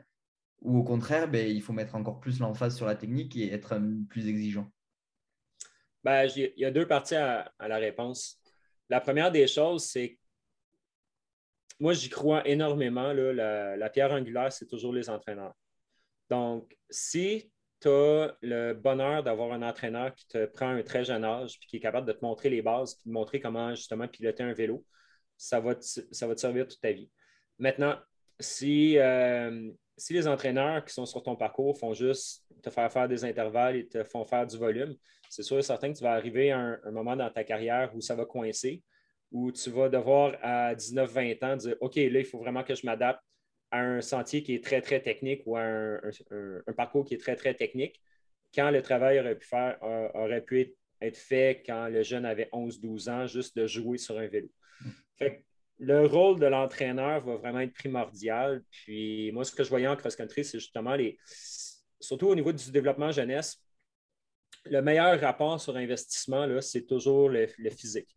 [0.62, 3.81] Ou au contraire, ben, il faut mettre encore plus l'emphase sur la technique et être
[4.09, 4.68] plus exigeant?
[6.03, 8.40] Ben, Il y a deux parties à, à la réponse.
[8.88, 10.18] La première des choses, c'est
[11.80, 13.12] moi, j'y crois énormément.
[13.12, 15.54] la, pierre angulaire, c'est toujours les entraîneurs.
[16.30, 21.24] Donc, si tu as le bonheur d'avoir un entraîneur qui te prend un très jeune
[21.24, 24.08] âge puis qui est capable de te montrer les bases, puis de montrer comment justement
[24.08, 24.84] piloter un vélo,
[25.37, 27.10] ça va te, ça va te servir toute ta vie.
[27.58, 27.96] Maintenant,
[28.40, 33.08] si, euh, si les entraîneurs qui sont sur ton parcours font juste te faire faire
[33.08, 34.94] des intervalles et te font faire du volume,
[35.28, 38.00] c'est sûr et certain que tu vas arriver à un, moment dans ta carrière où
[38.00, 38.82] ça va coincer,
[39.35, 42.87] où tu vas devoir à 19-20 ans dire OK, là, il faut vraiment que je
[42.87, 43.20] m'adapte
[43.70, 47.37] à un sentier qui est très, très technique ou à un, parcours qui est très,
[47.37, 48.01] très technique,
[48.55, 49.77] quand le travail aurait pu, faire,
[50.14, 54.29] aurait pu être fait quand le jeune avait 11-12 ans, juste de jouer sur un
[54.29, 54.49] vélo.
[55.18, 55.44] Fait
[55.81, 58.62] le rôle de l'entraîneur va vraiment être primordial.
[58.70, 61.18] Puis moi, ce que je voyais en cross-country, c'est justement les.
[62.01, 63.61] Surtout au niveau du développement jeunesse,
[64.66, 68.16] le meilleur rapport sur investissement, c'est toujours le, physique.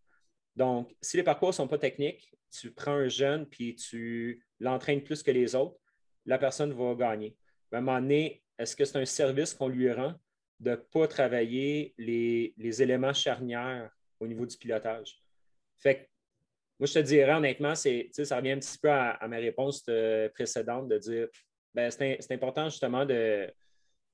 [0.57, 5.03] Donc, si les parcours ne sont pas techniques, tu prends un jeune puis tu l'entraînes
[5.03, 5.77] plus que les autres,
[6.25, 7.37] la personne va gagner.
[7.71, 10.15] à un moment donné, est-ce que c'est un service qu'on lui rend
[10.59, 15.21] de ne pas travailler les, éléments charnières au niveau du pilotage?
[15.77, 16.09] Fait
[16.79, 20.87] moi, je te dirais honnêtement, ça revient un petit peu à, ma réponse euh, précédente
[20.87, 21.27] de dire
[21.75, 23.51] ben, c'est important justement de,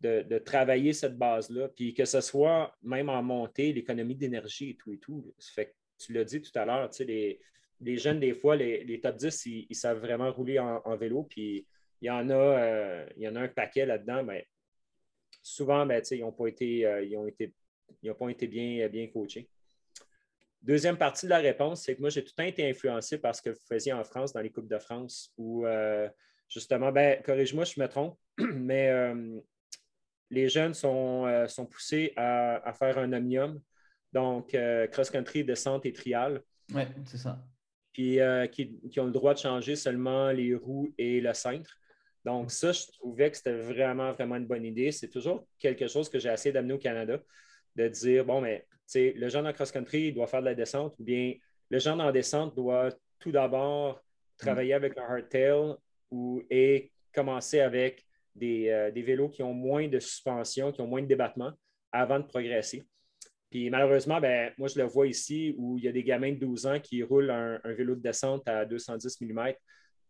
[0.02, 4.92] de, travailler cette base-là, puis que ce soit même en montée, l'économie d'énergie et tout
[4.92, 5.34] et tout.
[5.40, 7.40] Fait tu l'as dit tout à l'heure, les,
[7.84, 11.66] les jeunes, des fois, les, top 10, ils, savent vraiment rouler en, vélo, puis
[12.02, 14.48] il y en a, euh, il y en a un paquet là-dedans, mais
[15.42, 17.54] souvent, ben, ils n'ont pas été, euh, ils ont été,
[18.02, 19.50] ils pas été bien, bien coachés.
[20.62, 23.36] Deuxième partie de la réponse, c'est que moi, j'ai tout le temps été influencé par
[23.36, 26.08] ce que vous faisiez en France dans les Coupes de France, où euh,
[26.48, 29.14] justement, ben, corrige-moi, je me trompe, mais
[30.30, 33.62] les jeunes sont, sont poussés à, faire un omnium,
[34.14, 34.56] donc
[34.92, 36.42] cross-country, descente et trial.
[36.74, 37.44] Oui, c'est ça.
[37.92, 38.20] Puis
[38.52, 41.78] qui, qui, ont le droit de changer seulement les roues et le cintre.
[42.26, 44.92] Donc, ça, je trouvais que c'était vraiment, vraiment une bonne idée.
[44.92, 47.20] C'est toujours quelque chose que j'ai essayé d'amener au Canada,
[47.76, 51.34] de dire, bon, mais le jeune en cross-country doit faire de la descente ou bien
[51.70, 54.02] le jeune en descente doit tout d'abord
[54.38, 55.76] travailler avec un hardtail
[56.12, 58.06] ou, et commencer avec
[58.42, 61.52] euh, des, vélos qui ont moins de suspension, qui ont moins de débattement
[61.92, 62.84] avant de progresser.
[63.54, 66.40] Puis malheureusement, ben, moi, je le vois ici où il y a des gamins de
[66.40, 69.52] 12 ans qui roulent un, vélo de descente à 210 mm,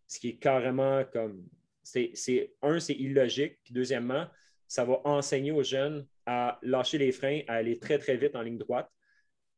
[0.07, 1.43] ce qui est carrément comme.
[1.83, 2.13] C'est,
[2.61, 3.59] un, c'est illogique.
[3.61, 4.27] Puis deuxièmement,
[4.65, 8.43] ça va enseigner aux jeunes à lâcher les freins, à aller très, très vite en
[8.43, 8.89] ligne droite.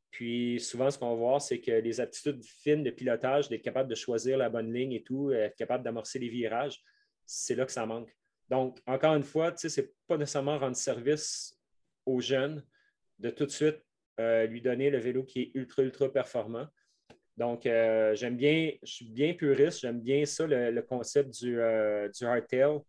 [0.09, 3.87] Puis souvent, ce qu'on va voir, c'est que les aptitudes fines de pilotage, d'être capable
[3.87, 6.81] de choisir la bonne ligne et tout, être capable d'amorcer les virages,
[7.23, 8.09] c'est là que ça manque.
[8.49, 11.55] Donc, encore une fois, ce n'est pas nécessairement rendre service
[12.07, 12.63] aux jeunes
[13.19, 13.81] de tout de suite
[14.19, 16.67] euh, lui donner le vélo qui est ultra, ultra performant.
[17.37, 22.07] Donc, euh, j'aime bien, je suis bien puriste, j'aime bien ça, le, concept du, euh,
[22.09, 22.79] du hardtail.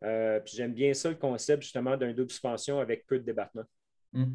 [0.00, 3.64] Puis j'aime bien ça, le concept justement d'un double suspension avec peu de débattement.
[4.12, 4.26] Mmh.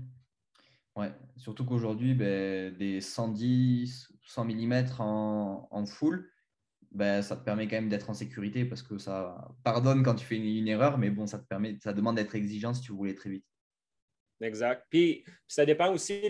[0.98, 6.30] Ouais, surtout qu'aujourd'hui, ben, des 110, 100 mm en, en full,
[6.96, 10.26] ben, ça te permet quand même d'être en sécurité parce que ça pardonne quand tu
[10.26, 13.14] fais une, erreur, mais bon, ça te permet, ça demande d'être exigeant si tu rouler
[13.14, 13.46] très vite.
[14.42, 14.86] Exact.
[14.90, 16.30] Puis, ça dépend aussi,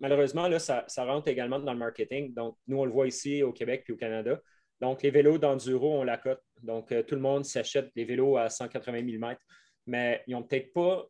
[0.00, 2.34] malheureusement, là, ça, rentre également dans le marketing.
[2.34, 4.40] Donc, nous, on le voit ici au Québec puis au Canada.
[4.80, 6.42] Donc, les vélos d'enduro, on la cote.
[6.60, 9.36] Donc, euh, tout le monde s'achète des vélos à 180 mm,
[9.86, 11.06] mais ils ont peut-être pas,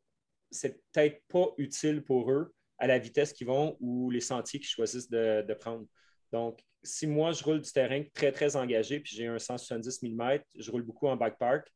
[0.51, 4.69] c'est peut-être pas utile pour eux à la vitesse qu'ils vont ou les sentiers qu'ils
[4.69, 5.87] choisissent de, prendre.
[6.33, 10.39] Donc, si moi, je roule du terrain très, très engagé, puis j'ai un 170 mm,
[10.59, 11.73] je roule beaucoup en bike park,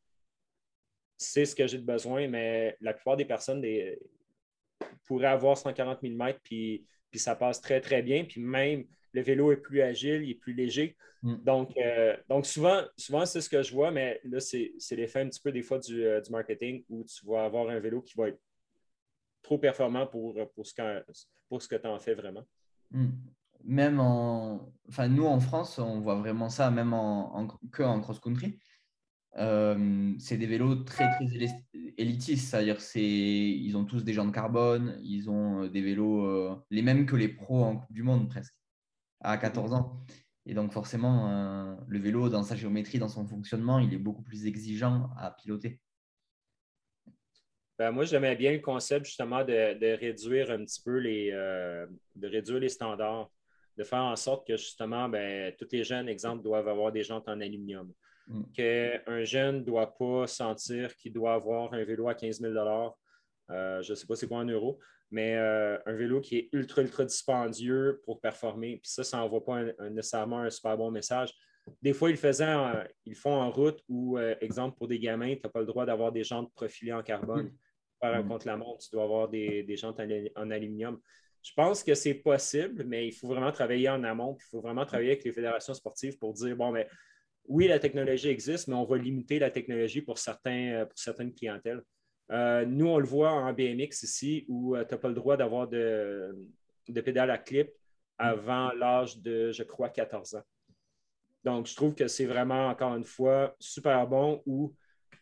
[1.17, 3.63] c'est ce que j'ai de besoin, mais la plupart des personnes
[5.05, 8.25] pourraient avoir 140 mm, puis, puis ça passe très, très bien.
[8.25, 10.97] Puis même le vélo est plus agile, il est plus léger.
[11.23, 11.37] Mm.
[11.43, 15.29] Donc, euh, donc souvent, souvent c'est ce que je vois, mais là, c'est l'effet un
[15.29, 18.29] petit peu des fois euh, du, marketing où tu vas avoir un vélo qui va
[18.29, 18.41] être
[19.43, 21.05] trop performant pour, pour ce que,
[21.49, 22.45] pour ce que tu en fais vraiment.
[22.91, 23.09] Mm.
[23.65, 24.73] Même en.
[24.89, 28.59] Enfin, nous, en France, on voit vraiment ça, même en, que en cross-country.
[29.39, 31.27] Euh, c'est des vélos très, très
[31.99, 37.17] élitistes, c'est-à-dire ils ont tous des jantes carbone, ils ont des vélos les mêmes que
[37.17, 38.55] les pros en Coupe du Monde presque
[39.21, 40.05] à 14 ans.
[40.47, 44.23] Et donc forcément, euh, le vélo, dans sa géométrie, dans son fonctionnement, il est beaucoup
[44.23, 45.81] plus exigeant à piloter.
[47.79, 52.29] Ben, moi, j'aimais bien le concept justement de, réduire un petit peu les, euh, de
[52.29, 53.29] réduire les standards,
[53.77, 57.29] de faire en sorte que justement, ben, tous les jeunes, exemple, doivent avoir des jantes
[57.29, 57.93] en aluminium.
[58.27, 58.43] Mm.
[58.53, 62.55] Qu'un jeune ne doit pas sentir qu'il doit avoir un vélo à 15 000
[63.51, 64.79] euh, je ne sais pas c'est quoi en euros,
[65.11, 68.79] mais euh, un vélo qui est ultra, ultra dispendieux pour performer.
[68.79, 71.33] Puis ça, ça n'envoie pas nécessairement un super bon message.
[71.83, 72.55] Des fois, ils, faisaient
[73.05, 75.87] ils font en route où, euh, exemple, pour des gamins, tu n'as pas le droit
[75.87, 77.53] d'avoir des jantes profilées en carbone.
[78.01, 78.29] Par un mm.
[78.29, 81.01] contre la montre, tu dois avoir des, des jantes en, aluminium.
[81.43, 84.37] Je pense que c'est possible, mais il faut vraiment travailler en amont.
[84.41, 86.89] Il faut vraiment travailler avec les fédérations sportives pour dire bon, mais
[87.49, 91.83] oui, la technologie existe, mais on va limiter la technologie pour, certains, pour certaines clientèles.
[92.31, 96.35] nous, on le voit en BMX ici, où tu n'as pas le droit d'avoir de,
[96.89, 97.71] de pédale à clip
[98.19, 100.43] avant l'âge de, je crois, 14 ans.
[101.45, 104.75] Donc, je trouve que c'est vraiment, encore une fois, super bon où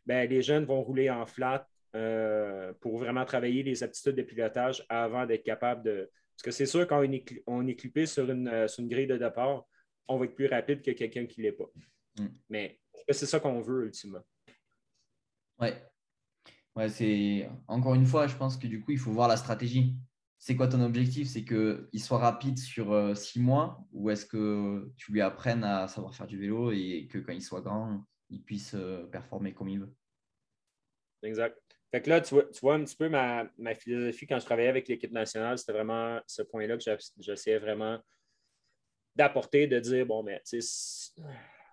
[0.07, 4.85] ben, les jeunes vont rouler en flat euh, pour vraiment travailler les aptitudes de pilotage
[4.89, 6.11] avant d'être capable de.
[6.35, 8.89] Parce que c'est sûr, quand on est, on est clippé sur une, euh, sur une,
[8.89, 9.65] grille de départ,
[10.09, 11.71] on va être plus rapide que quelqu'un qui ne l'est pas.
[12.19, 12.27] Mm.
[12.49, 14.23] Mais c'est ça qu'on veut, ultimement.
[15.61, 15.69] Oui.
[16.77, 19.97] Ouais, c'est encore une fois, je pense que du coup, il faut voir la stratégie
[20.45, 21.27] c'est quoi ton objectif?
[21.29, 25.89] C'est qu'il soit rapide sur euh, six mois ou est-ce que tu lui apprennes à
[25.89, 29.71] savoir faire du vélo et que quand il soit grand, il puisse euh, performer comme
[29.71, 29.95] il veut?
[31.23, 31.59] Exact.
[31.91, 35.13] Fait que là, tu vois, un petit peu ma, philosophie quand je travaillais avec l'équipe
[35.13, 36.85] nationale, c'était vraiment ce point-là que
[37.21, 37.99] j'essayais vraiment
[39.17, 40.43] d'apporter, de dire bon, mais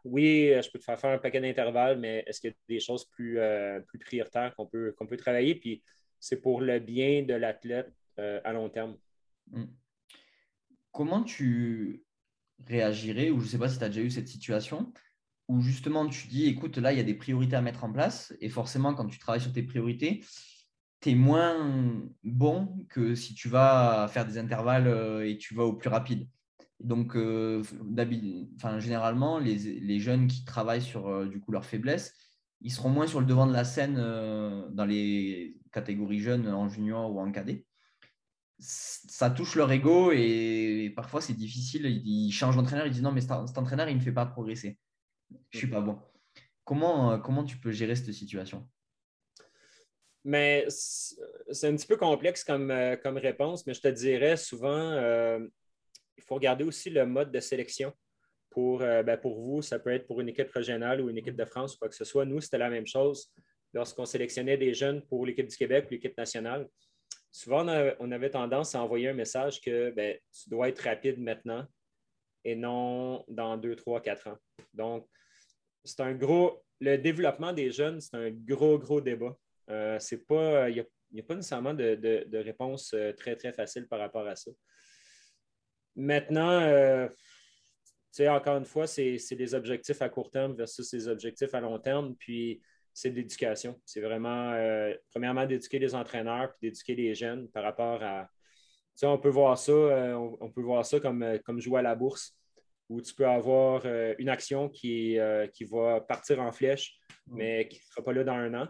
[0.04, 2.80] oui, je peux te faire faire un paquet d'intervalles, mais est-ce qu'il y a des
[2.80, 5.56] choses plus, euh, prioritaires qu'on peut, travailler?
[5.56, 5.84] Puis
[6.20, 8.98] c'est pour le bien de l'athlète euh, à long terme.
[9.52, 9.66] Hmm.
[10.92, 12.04] Comment tu
[12.68, 14.92] réagirais, ou je ne sais pas si tu as déjà eu cette situation,
[15.48, 18.34] où justement tu dis, écoute, là, il y a des priorités à mettre en place,
[18.40, 20.24] et forcément, quand tu travailles sur tes priorités,
[21.02, 25.64] tu es moins bon que si tu vas faire des intervalles euh, et tu vas
[25.64, 26.28] au plus rapide.
[26.84, 27.64] Donc, euh,
[28.56, 32.16] enfin, généralement, les, les, jeunes qui travaillent sur du coup leur faiblesse,
[32.62, 37.14] ils seront moins sur le devant de la scène dans les catégories jeunes en junior
[37.14, 37.66] ou en cadet
[38.62, 41.86] ça touche leur ego et parfois c'est difficile.
[42.06, 44.78] Ils changent d'entraîneur, ils disent non, mais cet, entraîneur, il ne me fait pas progresser.
[45.50, 46.00] Je ne suis pas bon.
[46.64, 48.70] Comment, euh, comment tu peux gérer cette situation?
[50.24, 54.92] Mais c'est un petit peu complexe comme, euh, comme réponse, mais je te dirais souvent,
[54.92, 55.40] euh,
[56.22, 57.94] il faut regarder aussi le mode de sélection.
[58.50, 61.46] Pour, ben, pour vous, ça peut être pour une équipe régionale ou une équipe de
[61.46, 62.26] France ou quoi que ce soit.
[62.26, 63.32] Nous, c'était la même chose
[63.74, 66.68] lorsqu'on sélectionnait des jeunes pour l'équipe du Québec ou l'équipe nationale
[67.32, 67.66] souvent,
[68.00, 71.66] on avait tendance à envoyer un message que ben, tu dois être rapide maintenant
[72.44, 74.38] et non dans deux, trois, quatre ans.
[74.74, 75.08] Donc,
[75.84, 76.64] c'est un gros.
[76.80, 79.36] Le développement des jeunes, c'est un gros, gros débat.
[79.70, 84.00] Euh, c'est pas, il n'y a, pas nécessairement de, réponse euh, très, très facile par
[84.00, 84.52] rapport à ça.
[85.96, 87.08] Maintenant, euh,
[88.30, 92.16] encore une fois, c'est des objectifs à court terme versus des objectifs à long terme.
[92.16, 92.62] Puis,
[92.94, 93.80] c'est de l'éducation.
[93.86, 98.30] C'est vraiment, euh, premièrement, d'éduquer les entraîneurs puis d'éduquer les jeunes par rapport à.
[98.94, 101.82] Tu sais, on peut voir ça, euh, on, peut voir ça comme, comme jouer à
[101.82, 102.38] la bourse,
[102.90, 105.18] où tu peux avoir une action qui,
[105.54, 108.68] qui va partir en flèche, mais qui ne sera pas là dans un an,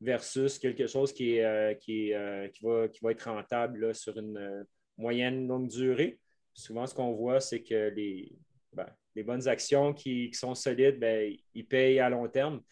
[0.00, 2.12] versus quelque chose qui, est, qui,
[2.52, 4.66] qui, va, qui va être rentable sur une
[4.98, 6.18] moyenne longue durée.
[6.54, 8.32] Souvent, ce qu'on voit, c'est que les,
[8.72, 8.88] ben,
[9.24, 12.62] bonnes actions qui, sont solides, ben, ils payent à long terme.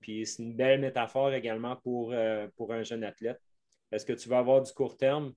[0.00, 3.40] Puis c'est une belle métaphore également pour, euh, pour un jeune athlète.
[3.90, 5.32] Est-ce que tu vas avoir du court terme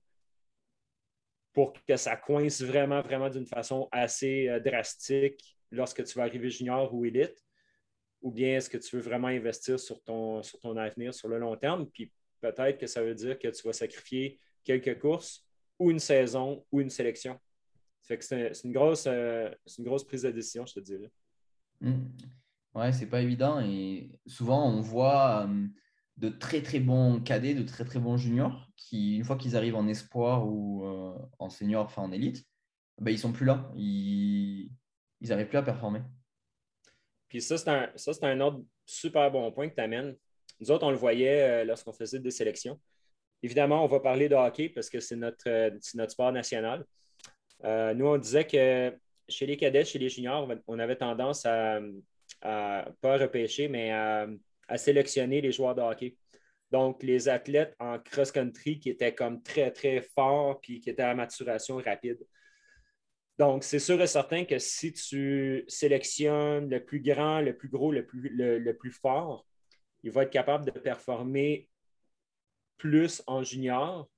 [1.52, 6.50] pour que ça coince vraiment, vraiment d'une façon assez euh, drastique lorsque tu vas arriver
[6.50, 7.36] junior ou élite?
[8.20, 10.42] Ou bien est-ce que tu veux vraiment investir sur ton
[10.76, 11.90] avenir sur le long terme?
[11.90, 15.44] Puis peut-être que ça veut dire que tu vas sacrifier quelques courses
[15.78, 17.38] ou une saison ou une sélection.
[18.02, 21.10] C'est une, grosse, euh, une grosse prise de décision, je te dirais.
[21.80, 22.02] Mmh.
[22.74, 23.60] Ouais, c'est pas évident.
[23.60, 25.66] Et souvent, on voit euh,
[26.16, 29.76] de très très bons cadets, de très très bons juniors qui, une fois qu'ils arrivent
[29.76, 32.44] en espoir ou euh, en senior, enfin en élite,
[33.00, 33.70] ben, ils sont plus là.
[33.76, 34.70] Ils
[35.22, 36.00] n'arrivent plus à performer.
[37.28, 40.16] Puis ça, c'est un, un autre super bon point que tu amènes.
[40.60, 42.78] Nous autres, on le voyait lorsqu'on faisait des sélections.
[43.42, 45.48] Évidemment, on va parler de hockey parce que c'est notre,
[45.96, 46.84] notre sport national.
[47.64, 48.94] Nous, on disait que
[49.28, 51.80] chez les cadets, chez les juniors, on avait tendance à,
[52.42, 54.28] à, pas repêcher, mais à,
[54.76, 56.16] sélectionner les joueurs de hockey.
[56.70, 61.14] Donc, les athlètes en cross-country qui étaient comme très, très forts puis qui étaient à
[61.14, 62.18] maturation rapide.
[63.38, 67.92] Donc, c'est sûr et certain que si tu sélectionnes le plus grand, le plus gros,
[67.92, 69.46] le plus, le, plus fort,
[70.02, 71.68] il va être capable de performer
[72.78, 74.08] plus en junior,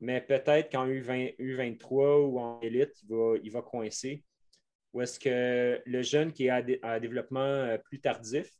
[0.00, 4.24] mais peut-être qu'en U20, U23 ou en élite, il va, il va coincer
[4.92, 8.50] ou est-ce que le jeune qui est à, développement euh, plus tardif,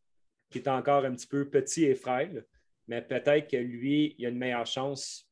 [0.50, 2.44] qui est encore un petit peu petit et frêle,
[2.86, 5.28] mais peut-être que lui, il a une meilleure chance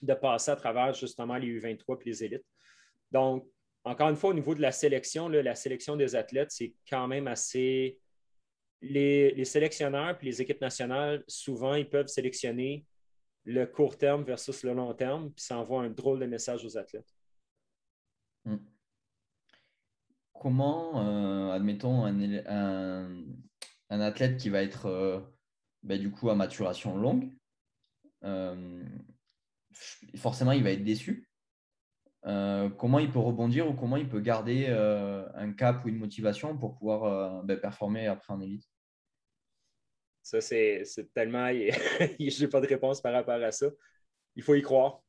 [0.00, 2.46] de passer à travers justement les U23 et les élites.
[3.10, 3.48] Donc,
[3.84, 7.26] encore une fois, au niveau de la sélection, la sélection des athlètes, c'est quand même
[7.26, 7.98] assez.
[8.80, 12.84] Les, sélectionneurs et les équipes nationales, souvent, ils peuvent sélectionner
[13.44, 16.78] le court terme versus le long terme, puis ça envoie un drôle de message aux
[16.78, 17.14] athlètes.
[18.44, 18.56] Hmm
[20.42, 23.24] comment, admettons, un,
[23.90, 25.24] un, athlète qui va être
[25.84, 27.30] ben, du coup à maturation longue,
[30.16, 31.28] forcément, il va être déçu.
[32.24, 36.74] comment il peut rebondir ou comment il peut garder un cap ou une motivation pour
[36.74, 38.68] pouvoir ben, performer après en élite?
[40.22, 41.48] Ça, c'est tellement.
[41.50, 43.66] Je n'ai pas de réponse par rapport à ça.
[44.36, 45.02] Il faut y croire.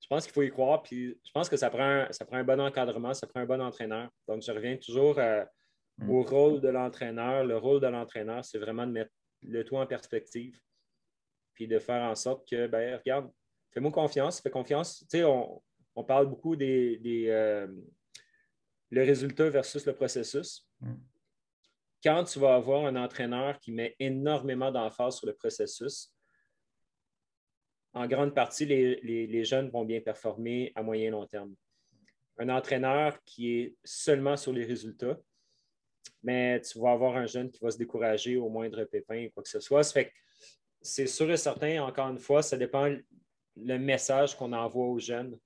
[0.00, 0.82] Je pense qu'il faut y croire.
[0.82, 3.60] Puis je pense que ça prend, ça prend un bon encadrement, ça prend un bon
[3.60, 4.10] entraîneur.
[4.28, 5.18] Donc, je reviens toujours
[5.98, 6.10] mm.
[6.10, 7.44] au rôle de l'entraîneur.
[7.44, 9.12] Le rôle de l'entraîneur, c'est vraiment de mettre
[9.42, 10.60] le tout en perspective.
[11.54, 13.30] Puis de faire en sorte que, ben, regarde,
[13.72, 15.00] fais-moi confiance, fais confiance.
[15.10, 15.62] Tu sais, on,
[16.06, 17.66] parle beaucoup des, euh,
[18.90, 20.68] le résultat versus le processus.
[22.06, 26.14] Quand tu vas avoir un entraîneur qui met énormément d'emphase sur le processus,
[27.94, 31.56] en grande partie, les, jeunes vont bien performer à moyen et long terme.
[32.38, 35.18] Un entraîneur qui est seulement sur les résultats,
[36.22, 39.48] mais tu vas avoir un jeune qui va se décourager au moindre pépin quoi que
[39.48, 39.82] ce soit.
[40.80, 42.88] c'est sûr et certain, encore une fois, ça dépend
[43.56, 45.36] le message qu'on envoie aux jeunes,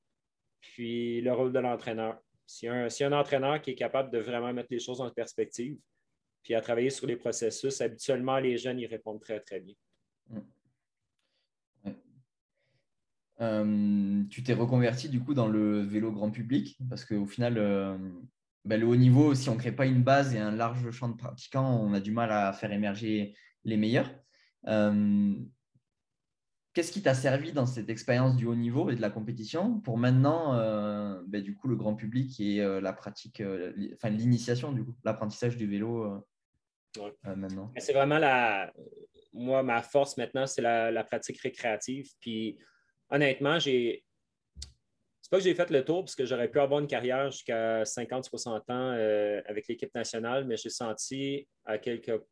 [0.60, 2.20] puis le rôle de l'entraîneur.
[2.44, 5.78] Si un, si un entraîneur qui est capable de vraiment mettre les choses en perspective,
[6.42, 9.74] puis à travailler sur les processus, habituellement, les jeunes y répondent très, très bien.
[13.40, 17.96] Euh, tu t'es reconverti du coup dans le vélo grand public parce qu'au final, euh,
[18.66, 21.08] ben, le haut niveau, si on ne crée pas une base et un large champ
[21.08, 23.34] de pratiquants, on a du mal à faire émerger
[23.64, 24.10] les meilleurs.
[24.66, 25.34] Euh,
[26.72, 29.98] qu'est-ce qui t'a servi dans cette expérience du haut niveau et de la compétition pour
[29.98, 30.54] maintenant,
[31.26, 33.42] ben, du coup, le grand public et la pratique,
[33.94, 36.24] enfin l'initiation du coup, l'apprentissage du vélo
[37.24, 37.72] maintenant?
[37.76, 38.72] C'est vraiment la,
[39.32, 42.10] moi, ma force maintenant, c'est la, la, pratique récréative.
[42.20, 42.58] Puis
[43.10, 44.04] honnêtement, j'ai.
[45.22, 47.82] C'est pas que j'ai fait le tour parce que j'aurais pu avoir une carrière jusqu'à
[47.84, 52.24] 50-60 ans euh, avec l'équipe nationale, mais j'ai senti à quelque,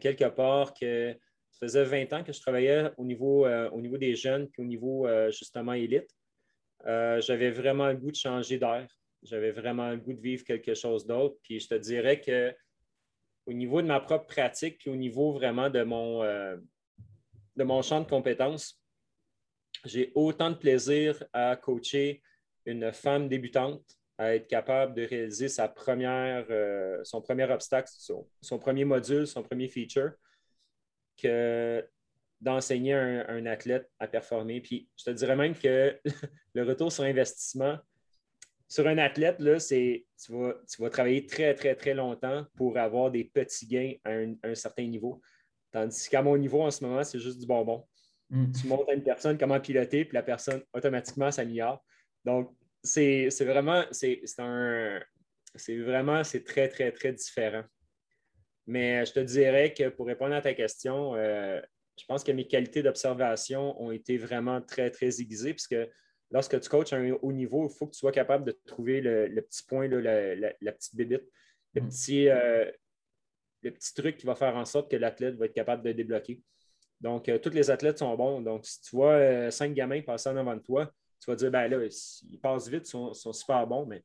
[0.00, 1.18] quelque part que
[1.60, 4.62] ça faisait 20 ans que je travaillais au niveau, euh, au niveau des jeunes puis
[4.62, 6.08] au niveau euh, justement élite.
[6.84, 8.86] j'avais vraiment le goût de changer d'air.
[9.22, 11.36] J'avais vraiment le goût de vivre quelque chose d'autre.
[11.42, 12.54] Puis je te dirais que
[13.46, 18.00] au niveau de ma propre pratique, puis au niveau vraiment de mon, de mon champ
[18.00, 18.80] de compétences,
[19.84, 22.22] j'ai autant de plaisir à coacher
[22.66, 23.82] une femme débutante
[24.18, 27.88] à être capable de réaliser sa première, euh, son premier obstacle,
[28.40, 30.10] son, premier module, son premier feature,
[31.20, 31.86] que
[32.40, 34.60] d'enseigner un, un, athlète à performer.
[34.60, 35.98] Puis je te dirais même que
[36.54, 37.78] le retour sur investissement
[38.68, 42.76] sur un athlète, là, c'est, tu, vas, tu vas travailler très, très, très longtemps pour
[42.76, 44.10] avoir des petits gains à
[44.46, 45.22] un certain niveau.
[45.72, 47.86] Tandis qu'à mon niveau en ce moment, c'est juste du bonbon.
[48.28, 48.52] Mm.
[48.52, 51.82] Tu montres à une personne comment piloter, puis la personne automatiquement s'améliore.
[52.26, 55.00] Donc, c'est vraiment, c'est un,
[55.54, 57.64] c'est vraiment, c'est très, très, très différent.
[58.68, 61.60] Mais je te dirais que pour répondre à ta question, euh,
[61.98, 65.76] je pense que mes qualités d'observation ont été vraiment très, très aiguisées, puisque
[66.30, 69.00] lorsque tu coaches à un haut niveau, il faut que tu sois capable de trouver
[69.00, 71.24] le, petit point, la, petite bébite,
[71.74, 71.88] le, mm.
[71.88, 72.70] petit, euh,
[73.62, 76.40] le petit truc qui va faire en sorte que l'athlète va être capable de débloquer.
[77.00, 78.40] Donc, euh, tous les athlètes sont bons.
[78.42, 81.50] Donc, si tu vois euh, cinq gamins passer en avant de toi, tu vas dire,
[81.50, 81.78] ben là,
[82.28, 84.04] ils passent vite, ils sont, super bons, mais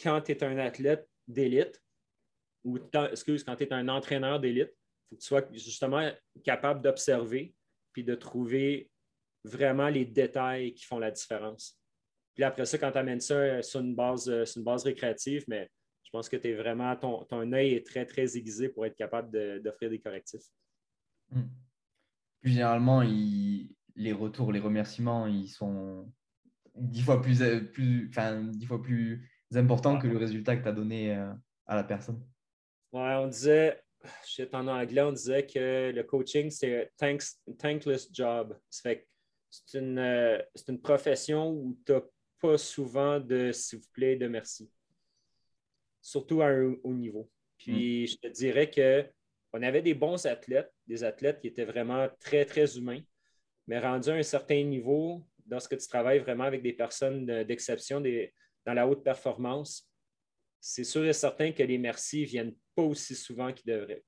[0.00, 1.82] quand tu es un athlète d'élite,
[2.64, 2.78] ou
[3.10, 4.70] excuse, quand tu es un entraîneur d'élite,
[5.10, 6.10] il faut que tu sois justement
[6.44, 7.54] capable d'observer
[7.92, 8.90] puis de trouver
[9.44, 11.78] vraiment les détails qui font la différence.
[12.34, 15.70] Puis après ça, quand tu amènes ça euh, sur une base, une base récréative, mais
[16.04, 19.90] je pense que vraiment, ton, ton œil est très, très aiguisé pour être capable d'offrir
[19.90, 20.44] des correctifs.
[21.30, 21.42] Hmm
[22.40, 26.10] plus généralement, les retours, les remerciements, ils sont
[26.74, 27.42] dix fois plus,
[27.72, 28.10] plus,
[28.52, 31.32] dix fois plus importants que le résultat que tu as donné euh,
[31.66, 32.22] à la personne.
[32.92, 33.82] Ouais, on disait,
[34.26, 37.16] je sais en anglais, on disait que le coaching, c'est un
[37.58, 38.58] thankless job.
[38.70, 39.04] C'est
[39.74, 42.00] une, euh, une profession où tu n'as
[42.40, 44.70] pas souvent de s'il vous plaît, de merci.
[46.00, 47.30] Surtout à un haut niveau.
[47.58, 48.06] Puis mm.
[48.06, 49.06] je te dirais que
[49.52, 53.00] on avait des bons athlètes, des athlètes qui étaient vraiment très, très humains,
[53.66, 58.74] mais rendus à un certain niveau, lorsque tu travailles vraiment avec des personnes d'exception dans
[58.74, 59.87] la haute performance,
[60.60, 64.04] c'est sûr et certain que les merci ne viennent pas aussi souvent qu'ils devraient.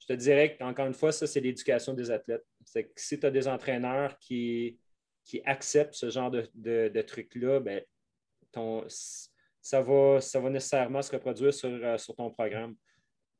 [0.00, 2.44] Je te dirais qu'encore une fois, ça, c'est l'éducation des athlètes.
[2.64, 4.78] C'est que si tu as des entraîneurs qui,
[5.44, 7.82] acceptent ce genre de, de, truc-là, ben,
[9.60, 12.74] ça, va, ça va nécessairement se reproduire sur, euh, sur ton programme.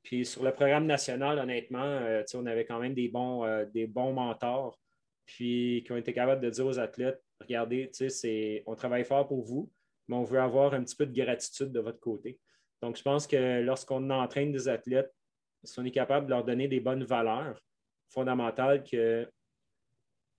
[0.03, 3.87] Puis sur le programme national, honnêtement, euh, on avait quand même des bons, euh, des
[3.87, 4.79] bons mentors,
[5.25, 7.91] puis qui ont été capables de dire aux athlètes, regardez,
[8.67, 9.71] on travaille fort pour vous,
[10.09, 12.39] mais on veut avoir un petit peu de gratitude de votre côté.
[12.83, 15.13] Donc, je pense que lorsqu'on entraîne des athlètes,
[15.65, 17.61] si on est capable de leur donner des bonnes valeurs
[18.09, 19.29] fondamentales, que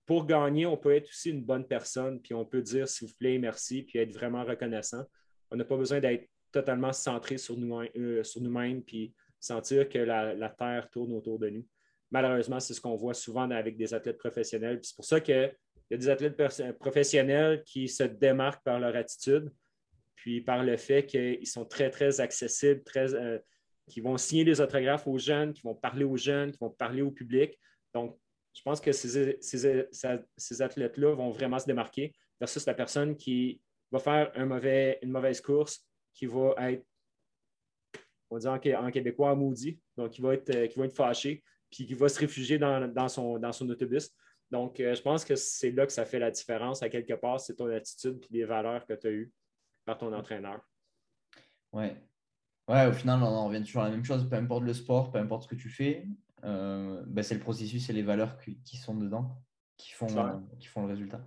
[0.05, 3.13] pour gagner, on peut être aussi une bonne personne, puis on peut dire s'il vous
[3.13, 5.03] plaît, merci, puis être vraiment reconnaissant.
[5.51, 10.89] On n'a pas besoin d'être totalement centré sur nous-mêmes, euh, puis sentir que la, Terre
[10.89, 11.65] tourne autour de nous.
[12.11, 14.79] Malheureusement, c'est ce qu'on voit souvent avec des athlètes professionnels.
[14.81, 15.21] C'est pour ça
[15.89, 19.51] qu'il y a des athlètes professionnels qui se démarquent par leur attitude,
[20.15, 23.39] puis par le fait qu'ils sont très, très accessibles, très, euh,
[23.87, 27.01] qui vont signer des autographes aux jeunes, qui vont parler aux jeunes, qui vont parler
[27.01, 27.57] au public.
[27.93, 28.19] Donc,
[28.53, 33.59] je pense que ces, athlètes-là vont vraiment se démarquer versus la personne qui
[33.91, 36.85] va faire une mauvaise course, qui va être,
[38.29, 41.43] on va dire en, québécois, maudit, donc qui va être, euh, qui va être fâché,
[41.71, 44.11] puis qui va se réfugier dans, son, dans son autobus.
[44.51, 46.81] Donc, euh, je pense que c'est là que ça fait la différence.
[46.81, 49.31] À quelque part, c'est ton attitude et les valeurs que tu as eues
[49.85, 50.61] par ton entraîneur.
[51.71, 51.85] Oui.
[52.67, 54.27] Ouais, au final, on en revient toujours à la même chose.
[54.29, 56.07] Peu importe le sport, peu importe ce que tu fais,
[56.43, 59.41] euh, ben, c'est le processus et les valeurs qui, sont dedans
[59.77, 60.07] qui font,
[60.59, 61.25] qui font le résultat.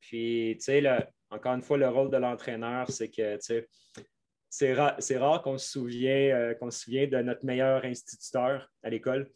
[0.00, 0.82] Puis, tu sais,
[1.30, 3.68] encore une fois, le rôle de l'entraîneur, c'est que, tu sais,
[4.50, 4.74] c'est,
[5.18, 9.30] rare qu'on se, souvient, euh, qu'on se souvient de notre meilleur instituteur à l'école,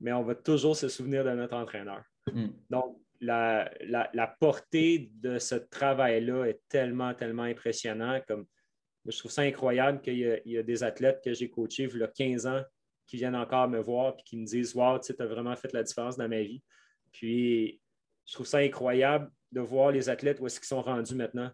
[0.00, 2.02] mais on va toujours se souvenir de notre entraîneur.
[2.32, 2.52] Mm.
[2.70, 8.20] Donc, la, portée de ce travail-là est tellement, tellement impressionnant.
[8.26, 8.46] Comme,
[9.06, 12.08] je trouve ça incroyable qu'il y, a, des athlètes que j'ai coachés il y a
[12.08, 12.62] 15 ans
[13.06, 15.82] qui viennent encore me voir et qui me disent Wow, tu as vraiment fait la
[15.82, 16.62] différence dans ma vie.
[17.12, 17.80] Puis,
[18.26, 21.50] je trouve ça incroyable de voir les athlètes où est-ce qu'ils sont rendus maintenant.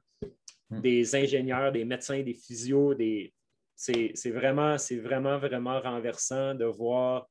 [0.70, 0.80] Hmm.
[0.80, 3.32] Des ingénieurs, des médecins, des physios, des...
[3.76, 7.28] c'est vraiment, vraiment, vraiment renversant de voir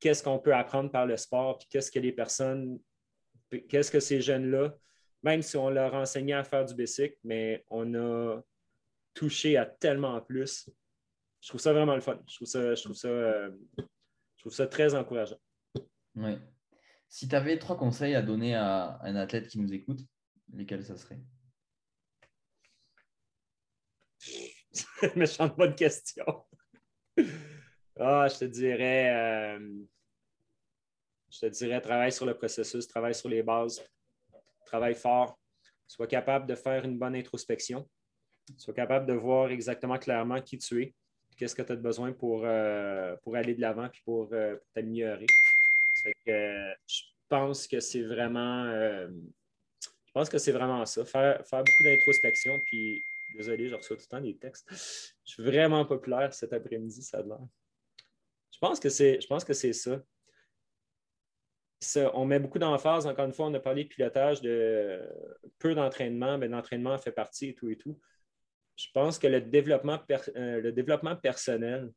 [0.00, 2.78] qu'est-ce qu'on peut apprendre par le sport, puis qu'est-ce que les personnes,
[3.68, 4.74] qu'est-ce que ces jeunes-là,
[5.22, 8.40] même si on leur enseignait à faire du bicycle, mais on a
[9.14, 10.70] touché à tellement plus.
[11.40, 12.20] Je trouve ça vraiment le fun.
[12.28, 15.40] Je trouve ça, je trouve ça, euh, je trouve ça très encourageant.
[16.14, 16.38] Oui.
[17.08, 20.00] Si tu avais trois conseils à donner à un athlète qui nous écoute,
[20.52, 21.20] lesquels ça serait?
[25.16, 26.24] Méchante bonne question.
[27.98, 29.84] Ah, je te dirais, euh,
[31.30, 33.84] je te dirais, travaille sur le processus, travaille sur les bases,
[34.64, 35.38] travaille fort,
[35.86, 37.88] sois capable de faire une bonne introspection,
[38.56, 40.94] sois capable de voir exactement clairement qui tu es,
[41.36, 44.72] qu'est-ce que tu as besoin pour, euh, pour aller de l'avant et pour, euh, pour
[44.74, 45.26] t'améliorer
[46.26, 48.64] je pense que c'est vraiment.
[48.70, 51.04] Je pense que c'est vraiment ça.
[51.04, 54.66] Faire, beaucoup d'introspection, puis désolé, je reçois tout le temps des textes.
[54.70, 57.38] Je suis vraiment populaire cet après-midi, ça a l'air.
[58.56, 60.00] Je pense que c'est, je pense que c'est ça.
[62.14, 65.06] On met beaucoup d'emphase, encore une fois, on a parlé de pilotage, de
[65.58, 68.00] peu d'entraînement, mais l'entraînement fait partie et tout et tout.
[68.76, 71.92] Je pense que le développement, euh, le développement personnel,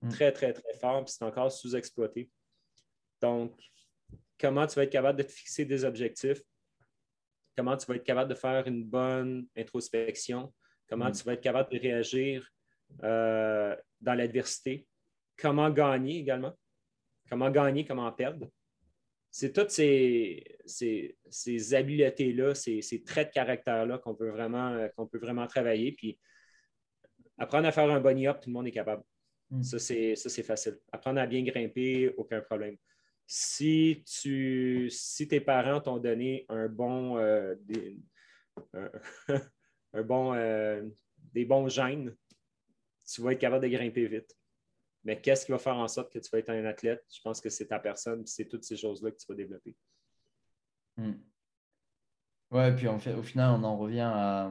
[0.00, 0.08] mm.
[0.08, 2.30] très, très, très fort, puis c'est encore sous-exploité.
[3.20, 3.60] Donc,
[4.38, 6.40] comment tu vas être capable de te fixer des objectifs,
[7.58, 10.50] comment tu vas être capable de faire une bonne introspection,
[10.88, 11.12] comment mm.
[11.12, 12.48] tu vas être capable de réagir
[13.04, 14.86] euh, dans l'adversité,
[15.40, 16.52] comment gagner également,
[17.28, 18.48] comment gagner, comment perdre.
[19.30, 20.44] C'est toutes ces,
[21.72, 25.92] habiletés-là, ces, traits de caractère-là qu'on peut, vraiment, qu'on peut vraiment travailler.
[25.92, 26.18] Puis
[27.38, 29.04] apprendre à faire un bunny up, tout le monde est capable.
[29.50, 29.62] Mm.
[29.62, 30.78] Ça, c'est facile.
[30.90, 32.76] Apprendre à bien grimper, aucun problème
[33.32, 37.96] si, tu, si tes parents t'ont donné un bon, euh, des,
[38.74, 38.90] un,
[40.02, 40.82] bon, euh,
[41.32, 42.12] des bons gènes,
[43.06, 44.36] tu vas être capable de grimper vite.
[45.04, 47.04] Mais qu'est-ce qui va faire en sorte que tu vas être un athlète?
[47.14, 49.74] Je pense que c'est ta personne, c'est toutes ces choses-là que tu vas développer.
[50.96, 51.14] Hmm.
[52.50, 54.50] Ouais, puis en fait, au final, on en revient à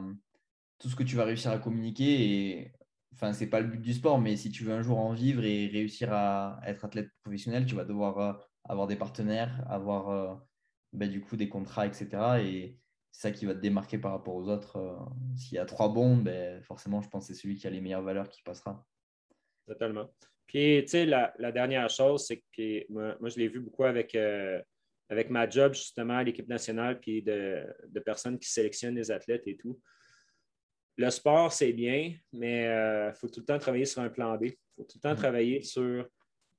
[0.78, 2.58] tout ce que tu vas réussir à communiquer.
[2.58, 2.72] Et
[3.14, 5.44] enfin, c'est pas le but du sport, mais si tu veux un jour en vivre
[5.44, 8.32] et réussir à être athlète professionnel, tu vas devoir euh,
[8.64, 10.34] avoir des partenaires, avoir euh,
[10.92, 12.08] bah, du coup des contrats, etc.
[12.42, 12.78] Et
[13.12, 14.76] c'est ça qui va te démarquer par rapport aux autres.
[14.76, 14.96] Euh.
[15.36, 17.80] S'il y a trois bons, ben, forcément, je pense que c'est celui qui a les
[17.80, 18.84] meilleures valeurs qui passera.
[19.66, 20.10] Totalement.
[20.50, 24.60] Puis, tu sais, la, dernière chose, c'est que moi, je l'ai vu beaucoup avec, euh,
[25.08, 29.46] avec ma job, justement, à l'équipe nationale, puis de, de, personnes qui sélectionnent les athlètes
[29.46, 29.80] et tout.
[30.96, 34.46] Le sport, c'est bien, mais il faut tout le temps travailler sur un plan B.
[34.46, 35.18] Il faut tout le temps mm.
[35.18, 36.08] travailler sur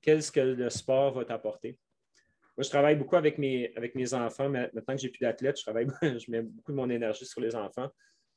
[0.00, 1.78] qu'est-ce que le sport va t'apporter.
[2.56, 4.48] Moi, je travaille beaucoup avec mes, avec mes enfants.
[4.48, 7.42] Mais maintenant que j'ai plus d'athlètes, je, travaille, je mets beaucoup de mon énergie sur
[7.42, 7.90] les enfants.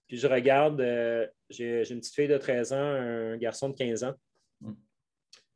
[0.06, 4.03] Puis je regarde, euh, j'ai une petite fille de 13 ans, un garçon de 15
[4.03, 4.16] ans.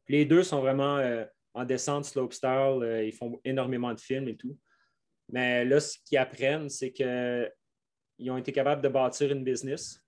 [0.10, 2.80] Les deux sont vraiment euh, en descente slopestyle.
[2.82, 4.58] Euh, ils font énormément de films et tout.
[5.32, 10.04] Mais là, ce qu'ils apprennent, c'est qu'ils ont été capables de bâtir une business.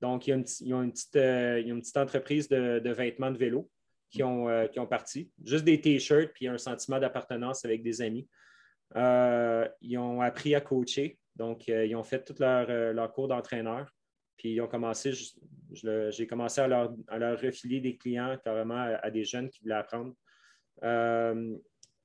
[0.00, 3.68] Donc, ils ont une, petite, une petite, entreprise de, vêtements de vélo
[4.08, 4.46] qui ont,
[4.88, 5.30] parti.
[5.44, 8.26] Juste des t-shirts, puis un sentiment d'appartenance avec des amis.
[8.94, 11.18] ils ont appris à coacher.
[11.36, 13.92] Donc, ils ont fait tout leur cours d'entraîneur.
[14.40, 15.12] Puis ils ont commencé,
[15.70, 16.90] j'ai commencé à leur,
[17.38, 20.14] refiler des clients carrément à, des jeunes qui voulaient apprendre.
[20.82, 21.58] Euh,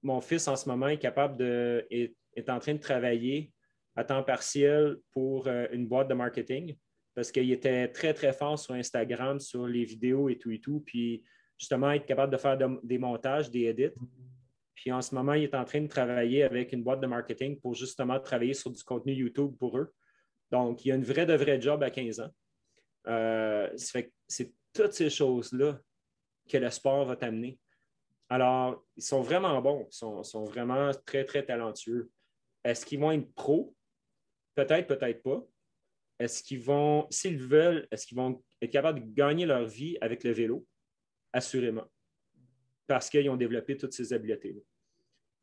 [0.04, 3.54] mon fils, en ce moment, est capable de, est, en train de travailler
[3.96, 6.76] à temps partiel pour euh, une boîte de marketing
[7.14, 10.84] parce qu'il était très, très fort sur Instagram, sur les vidéos et tout et tout.
[10.86, 11.24] Puis
[11.58, 13.96] justement, être capable de faire des montages, des edits.
[14.74, 17.58] Puis en ce moment, il est en train de travailler avec une boîte de marketing
[17.62, 19.94] pour justement travailler sur du contenu YouTube pour eux.
[20.52, 22.32] Donc, il y a une vraie de vraie job à 15 ans.
[23.08, 25.80] Euh, c'est toutes ces choses-là
[26.50, 27.60] que le sport va t'amener.
[28.30, 32.10] Alors, ils sont vraiment bons, ils sont, vraiment très, très talentueux.
[32.64, 33.76] Est-ce qu'ils vont être pros?
[34.56, 35.46] Peut-être, peut-être pas.
[36.18, 40.24] Est-ce qu'ils vont, s'ils veulent, est-ce qu'ils vont être capables de gagner leur vie avec
[40.24, 40.66] le vélo?
[41.34, 41.86] Assurément.
[42.88, 44.62] Parce qu'ils ont développé toutes ces habiletés-là.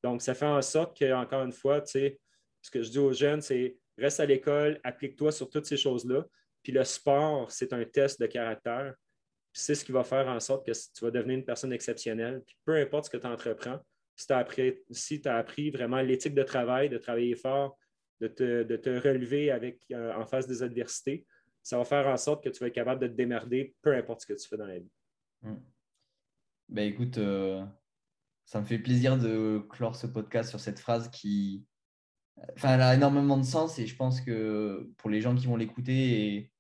[0.03, 2.19] Donc, ça fait en sorte que, encore une fois, tu sais,
[2.63, 6.25] ce que je dis aux jeunes, c'est reste à l'école, applique-toi sur toutes ces choses-là.
[6.63, 8.95] Puis le sport, c'est un test de caractère.
[9.53, 12.43] C'est ce qui va faire en sorte que tu vas devenir une personne exceptionnelle.
[12.47, 13.81] Puis peu importe ce que tu entreprends,
[14.15, 14.27] si
[15.21, 17.79] tu as appris, vraiment l'éthique de travail, de travailler fort,
[18.21, 21.27] de te, relever avec, euh, en face des adversités,
[21.63, 24.23] ça va faire en sorte que tu vas être capable de te démerder, peu importe
[24.23, 24.91] ce que tu fais dans la vie.
[25.43, 25.61] Hmm.
[26.69, 27.65] Ben écoute, euh,
[28.45, 31.65] ça me fait plaisir de clore ce podcast sur cette phrase qui,
[32.57, 35.57] Enfin, elle a énormément de sens et je pense que pour les gens qui vont
[35.57, 36.51] l'écouter,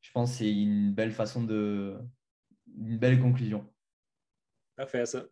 [0.00, 1.98] je pense que c'est une belle façon de.
[2.76, 3.68] une belle conclusion.
[4.76, 5.24] Parfait, ça.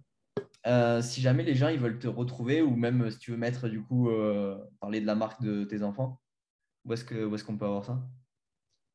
[0.66, 3.68] Euh, si jamais les gens ils veulent te retrouver ou même si tu veux mettre
[3.68, 6.20] du coup euh, parler de la marque de tes enfants,
[6.84, 8.02] où est-ce qu'on est peut avoir ça?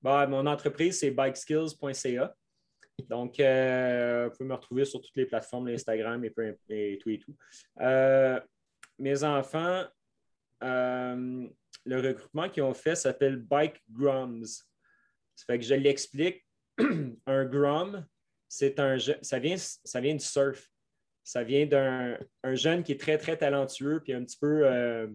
[0.01, 2.35] Bah, mon entreprise, c'est bikeskills.ca.
[3.09, 6.33] Donc, euh, vous pouvez me retrouver sur toutes les plateformes, Instagram et,
[6.69, 7.35] et tout et tout.
[8.97, 9.85] mes enfants,
[10.63, 11.47] euh,
[11.85, 14.45] le regroupement qu'ils ont fait s'appelle Bike Grums.
[15.35, 16.45] Ça fait que je l'explique.
[17.25, 18.05] un Grum,
[18.47, 20.69] c'est un ça vient, ça vient du surf.
[21.23, 22.17] Ça vient d'un
[22.55, 25.07] jeune qui est très, très talentueux, puis un petit peu, euh,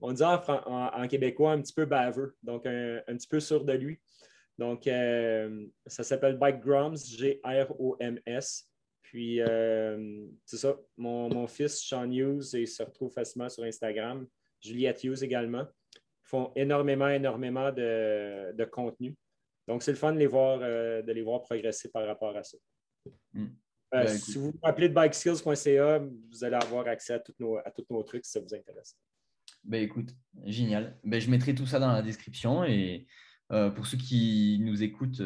[0.00, 4.00] on dit en, québécois, un petit peu baveux, donc un, petit peu sûr de lui.
[4.56, 8.69] Donc, euh, ça s'appelle Bike Grums, G-R-O-M-S.
[9.10, 14.24] Puis, euh, c'est ça, mon, fils, Sean Hughes, il se retrouve facilement sur Instagram.
[14.60, 15.66] Juliette Hughes également.
[15.96, 19.16] Ils font énormément, énormément de, contenu.
[19.66, 22.44] Donc, c'est le fun de les, voir, euh, de les voir progresser par rapport à
[22.44, 22.56] ça.
[23.32, 23.48] Hmm.
[23.94, 27.56] Euh, ben, si vous vous appelez de bikeskills.ca, vous allez avoir accès à, tous nos,
[27.56, 28.96] à tous nos trucs si ça vous intéresse.
[29.64, 30.10] Ben, écoute,
[30.44, 31.00] génial.
[31.02, 33.08] Ben, je mettrai tout ça dans la description et
[33.74, 35.22] pour ceux qui nous écoutent,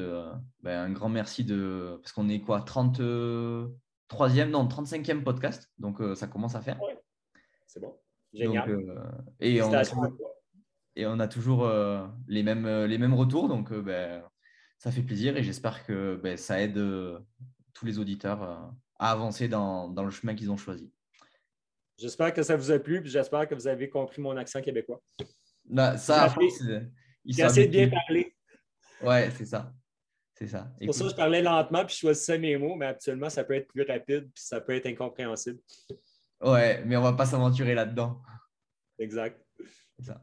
[0.63, 1.99] ben, un grand merci de.
[2.03, 3.01] Parce qu'on est quoi 30,
[4.11, 5.71] 33e, non, 35e podcast.
[5.79, 6.79] Donc, euh, ça commence à faire.
[7.67, 7.97] C'est bon.
[8.33, 8.71] Génial.
[8.71, 9.05] Euh,
[9.41, 9.83] et, on a,
[10.97, 13.49] et, on a, toujours euh, les, mêmes, les mêmes retours.
[13.49, 14.23] Donc, ben,
[14.79, 16.81] ça fait plaisir et j'espère que ben, ça aide
[17.73, 18.43] tous les auditeurs
[18.99, 20.93] à avancer dans, dans le chemin qu'ils ont choisi.
[21.97, 25.01] J'espère que ça vous a plu et j'espère que vous avez compris mon accent québécois.
[25.97, 26.35] Ça,
[27.25, 28.35] il assez de bien parler.
[29.03, 29.73] Ouais, c'est ça.
[30.35, 30.69] C'est ça.
[30.85, 33.69] Pour ça je parlais lentement puis je choisissais mes mots, mais actuellement, ça peut être
[33.69, 35.61] plus rapide puis ça peut être incompréhensible.
[36.41, 38.21] Ouais, mais on va pas s'aventurer là-dedans.
[38.99, 39.41] Exact.
[39.99, 40.21] C'est ça.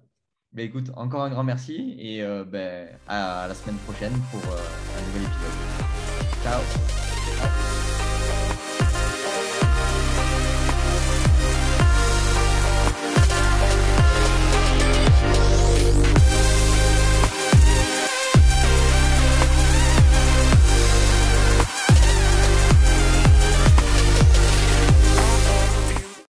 [0.51, 4.57] Ben, écoute, encore un grand merci et euh, ben, à la semaine prochaine pour euh,
[4.97, 5.55] un nouvel épisode.
[6.43, 6.61] Ciao.